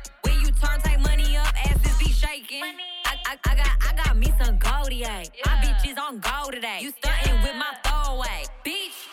[3.30, 6.80] I, got I got me some Goldie, My bitch is on gold today.
[6.82, 9.06] You stunting with my throwaway, bitch.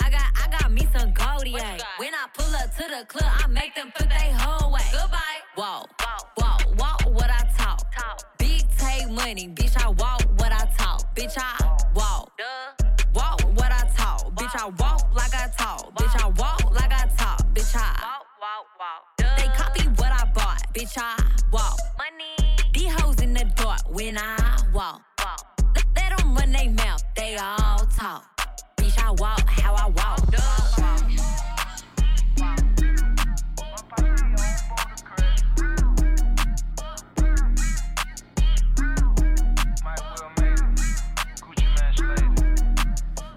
[0.00, 3.46] I got I got me some Goldie, When I pull up to the club, I
[3.48, 4.80] make them put they whole way.
[4.90, 5.20] Goodbye.
[5.56, 5.84] Whoa,
[6.38, 7.84] whoa, walk what I talk.
[8.38, 9.76] Big take money, bitch.
[9.76, 11.14] I walk what I talk.
[11.14, 12.32] Bitch, I walk.
[13.14, 14.34] Walk what I talk.
[14.36, 15.94] Bitch, I walk like I talk.
[15.96, 17.46] Bitch, I walk like I talk.
[17.52, 19.36] Bitch, I walk, walk, walk.
[19.36, 20.62] They copy what I bought.
[20.72, 21.33] Bitch, I
[23.44, 25.02] the dark when I walk.
[25.96, 28.24] Let, them run they mouth, they all talk.
[28.76, 30.20] Bitch, I walk how I walk.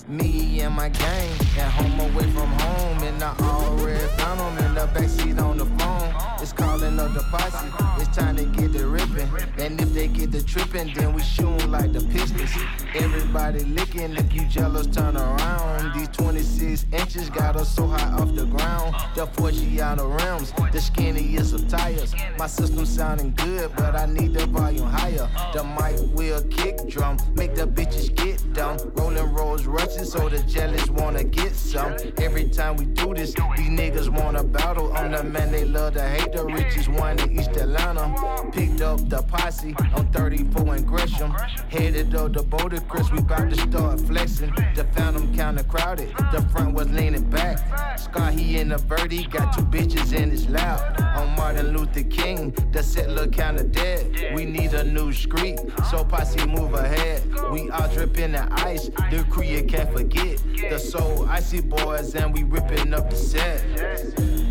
[0.07, 4.65] Me and my gang at home away from home in the all red found 'em
[4.65, 6.36] in the backseat on the phone.
[6.47, 7.67] It's calling up the posse.
[8.01, 9.27] It's time to get the ripping.
[9.57, 12.55] And if they get the tripping, then we shootin' like the Pistons.
[12.95, 14.15] Everybody licking.
[14.15, 15.93] If you jealous, turn around.
[15.93, 18.95] These 26 inches got us so high off the ground.
[19.15, 22.15] The Forgiato rims, the skinniest of tires.
[22.39, 25.27] My system sounding good, but I need the volume higher.
[25.53, 28.77] The mic will kick drum, make the bitches get dumb.
[28.95, 31.97] Rolling Rolls Royces, so the jealous wanna get some.
[32.19, 34.93] Every time we do this, these niggas wanna battle.
[34.93, 36.36] I'm the man they love to hate.
[36.37, 38.13] The richest one in East Atlanta.
[38.51, 41.31] Picked up the posse on 34 and Gresham.
[41.67, 44.53] Headed up the Bouldercrest, we bout to start flexing.
[44.75, 47.57] The Phantom kinda crowded, the front was leaning back.
[47.97, 51.01] Scar he in the birdie, got two bitches in his lap.
[51.17, 54.35] On Martin Luther King, the set look kinda dead.
[54.35, 55.59] We need a new street,
[55.89, 57.23] so posse move ahead.
[57.51, 60.37] We all drip in the ice, the crew you can't forget.
[60.69, 64.46] The So Icy boys, and we ripping up the set.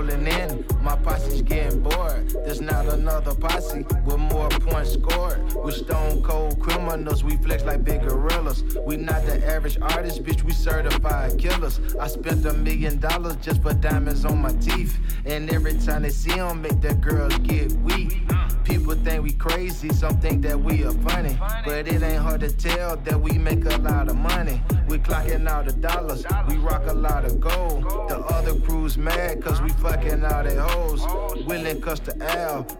[0.00, 2.30] Rolling in, my posse's getting bored.
[2.44, 5.52] There's not another posse with more points scored.
[5.52, 8.64] We're stone cold criminals, we flex like big gorillas.
[8.86, 11.80] We not the average artist, bitch, we certified killers.
[11.96, 14.98] I spent a million dollars just for diamonds on my teeth.
[15.26, 18.22] And every time they see them, make the girls get weak.
[18.70, 21.36] People think we crazy, some think that we are funny.
[21.64, 24.62] But it ain't hard to tell that we make a lot of money.
[24.86, 27.82] We clocking out the dollars, we rock a lot of gold.
[28.08, 31.04] The other crews mad cause we fucking all they hoes.
[31.46, 32.20] Willing cuss to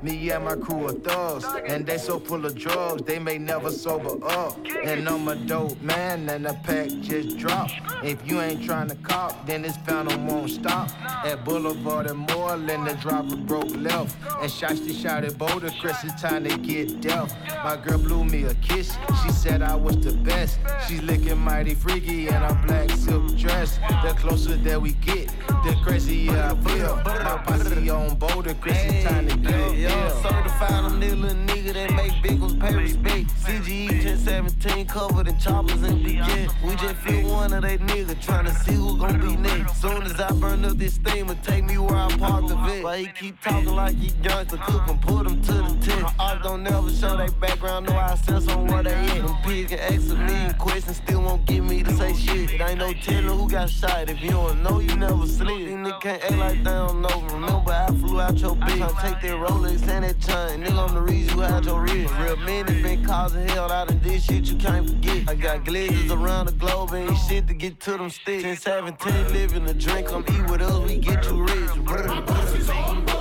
[0.03, 1.45] me and my crew are thugs.
[1.67, 4.59] And they so full of drugs, they may never sober up.
[4.85, 7.75] And I'm a dope man, and the pack just dropped.
[8.05, 10.89] If you ain't trying to cop, then this phantom won't stop.
[11.25, 14.17] At Boulevard and Moreland, the driver broke left.
[14.41, 17.35] And shot at Boulder it's time to get dealt.
[17.65, 20.59] My girl blew me a kiss, she said I was the best.
[20.87, 23.79] She's looking mighty freaky in a black silk dress.
[24.03, 25.29] The closer that we get,
[25.65, 26.97] the crazier I feel.
[26.97, 31.93] My posse on boulder, crazy time to get Yeah, Certified, I'm this little nigga that
[31.93, 33.29] make big ones pay respect.
[33.45, 36.51] CGE 1017 covered in choppers and begin.
[36.63, 39.81] We just feel one of they niggas trying to see who gon' be next.
[39.81, 42.83] Soon as I burn up this thing, steamer, take me where I park the vet.
[42.83, 46.03] But he keep talking like he young, to cook and put him to the intent.
[46.03, 49.27] My art don't never show they background, no I sense on where they at.
[49.27, 52.55] Them pigs can ask a million questions, still won't get me to say shit.
[52.55, 54.09] It ain't no telling who got shot.
[54.09, 55.67] If you don't know, you never sleep.
[55.67, 57.21] These niggas can't act like they don't know.
[57.33, 58.83] Remember, I flew out your bitch.
[58.83, 60.63] I take that Rolex and that chain.
[60.63, 62.15] Nigga, I'm the reason you out your wrist.
[62.19, 65.29] Real men has been causing hell out of this shit you can't forget.
[65.29, 68.43] I got glitches around the globe, ain't shit to get to them sticks.
[68.43, 71.75] Since 17, living a drink, I'm eat with us, we get too rich.
[71.85, 73.20] Brr, brr.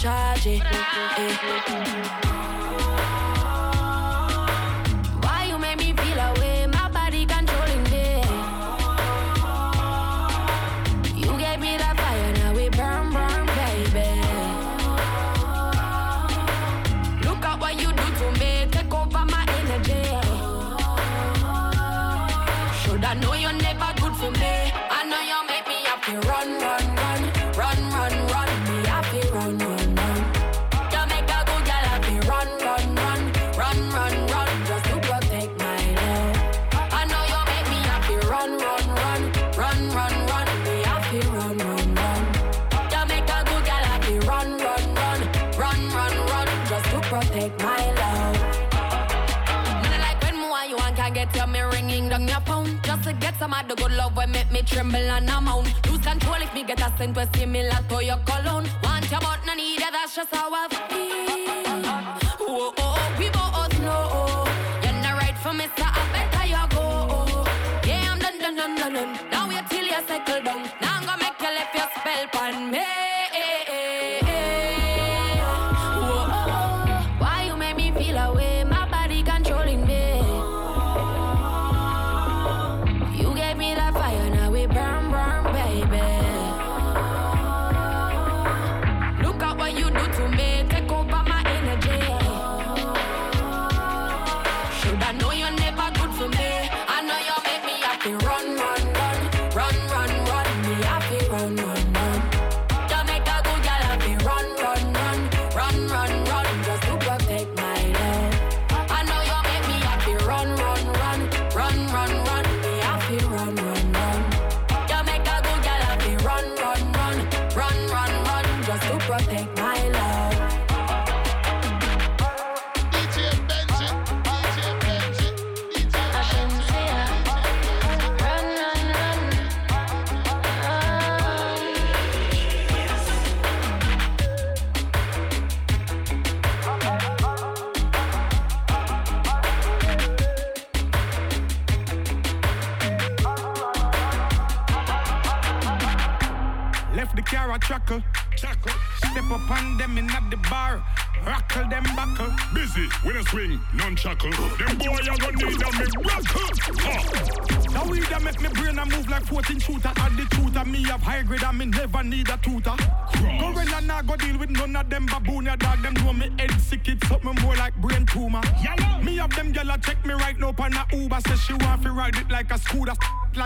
[0.00, 1.99] charge it.
[53.40, 55.64] Some of the good love will make me tremble and I'm on.
[55.88, 58.68] Lose control if me get a scent to similar to your cologne.
[58.82, 61.80] Want your but no need it, that's just how I feel.
[62.38, 64.44] Whoa, oh, oh, we both know.
[64.84, 67.46] You're not right for me, so I better you go.
[67.88, 69.30] Yeah, I'm done, done, done, done, done.
[69.30, 70.42] Now wait till you cycle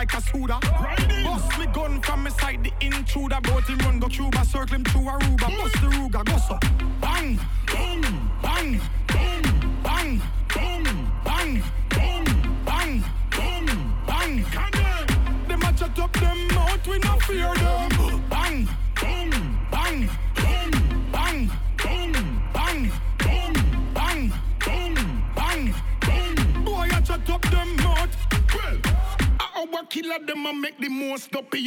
[0.05, 0.59] like a soda.
[0.81, 1.04] Right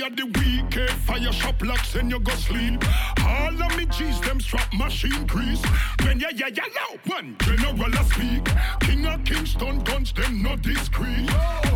[0.09, 0.87] of the week, eh?
[1.07, 2.83] Fire shop locks and you go sleep.
[3.27, 5.63] All of me cheese, them strap machine grease.
[6.03, 8.49] When ya, yeah, ya, ya, yeah, one general I speak.
[8.81, 11.29] King of Kingston guns, them no discreet.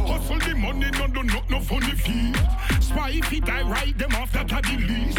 [0.09, 2.37] Hustle the money, no do not no funny feet.
[2.81, 5.19] Spy if he die right, them off that are the least.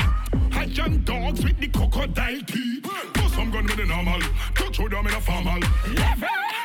[0.50, 2.84] Hajjan dogs with the crocodile teeth.
[3.14, 4.22] Cause from gun with the normal,
[4.56, 5.60] touch with them in a formal.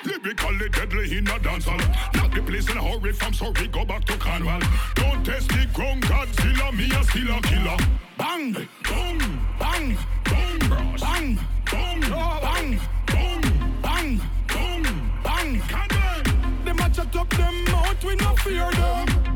[0.04, 2.17] Lyrical, deadly in a dancehall.
[2.48, 4.60] Place in a hurry from sorry, go back to Cornwall.
[4.94, 7.76] Don't test the ground, Godzilla, me a still a killer.
[8.16, 8.52] Bang,
[8.84, 11.00] boom, bang, boom, bros.
[11.02, 11.38] Bang,
[11.70, 13.42] boom, bang, boom,
[13.82, 14.82] bang, boom,
[15.22, 15.60] bang.
[15.60, 19.27] Can Them a chat up them mouth, we no fear them.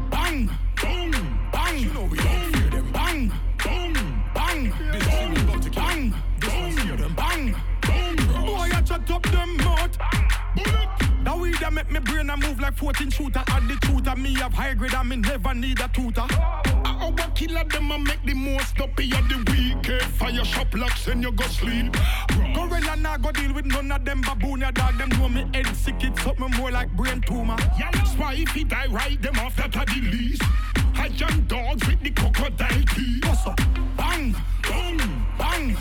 [11.73, 13.43] Make me brain a move like 14 shooter.
[13.49, 16.27] Add the tutor, me have high grade and me never need a tutor.
[16.29, 20.75] I over killer them and make the most up of the weekend eh, Fire shop
[20.75, 21.97] locks and you go sleep.
[22.55, 24.61] Gorilla nah go deal with none of them baboon.
[24.61, 27.57] Ya dog Them know me head sick, it's something more like brain tumor.
[28.07, 30.43] Spy if he die right, them off that are the least
[30.95, 33.47] I young dogs with the crocodile teeth.
[33.47, 33.57] Up,
[33.97, 35.77] bang, boom, bang,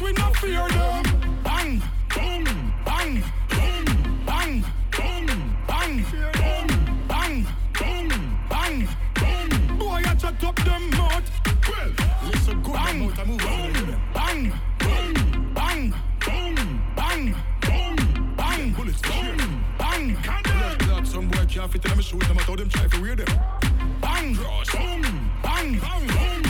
[0.00, 1.02] yet we not fear them.
[1.42, 1.82] Bang,
[2.14, 2.44] boom,
[2.84, 3.84] bang, boom,
[4.26, 5.26] bang, boom,
[5.66, 6.66] bang, boom,
[7.08, 8.08] bang, boom,
[8.48, 9.78] bang, boom.
[9.78, 11.30] Boy, I chat up them mouth.
[11.68, 11.92] Well,
[12.26, 12.74] listen good.
[12.74, 15.14] Bang, boom, bang, boom,
[15.54, 16.54] bang, boom,
[16.96, 17.96] bang, boom,
[18.36, 20.16] bang, bullets, boom, bang.
[20.22, 22.38] Can't some boy can't fit them shoot them.
[22.38, 23.26] I told them try to wear them.
[24.00, 25.02] Bang, cross, boom,
[25.42, 26.49] bang, bang, boom.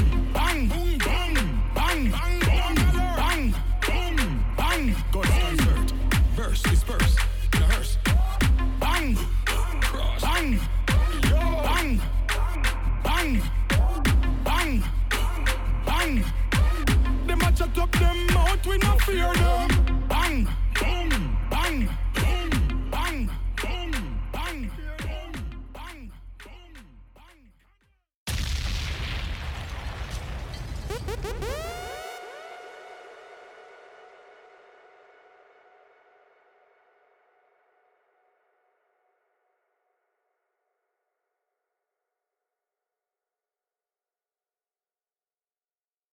[19.35, 19.70] no, no.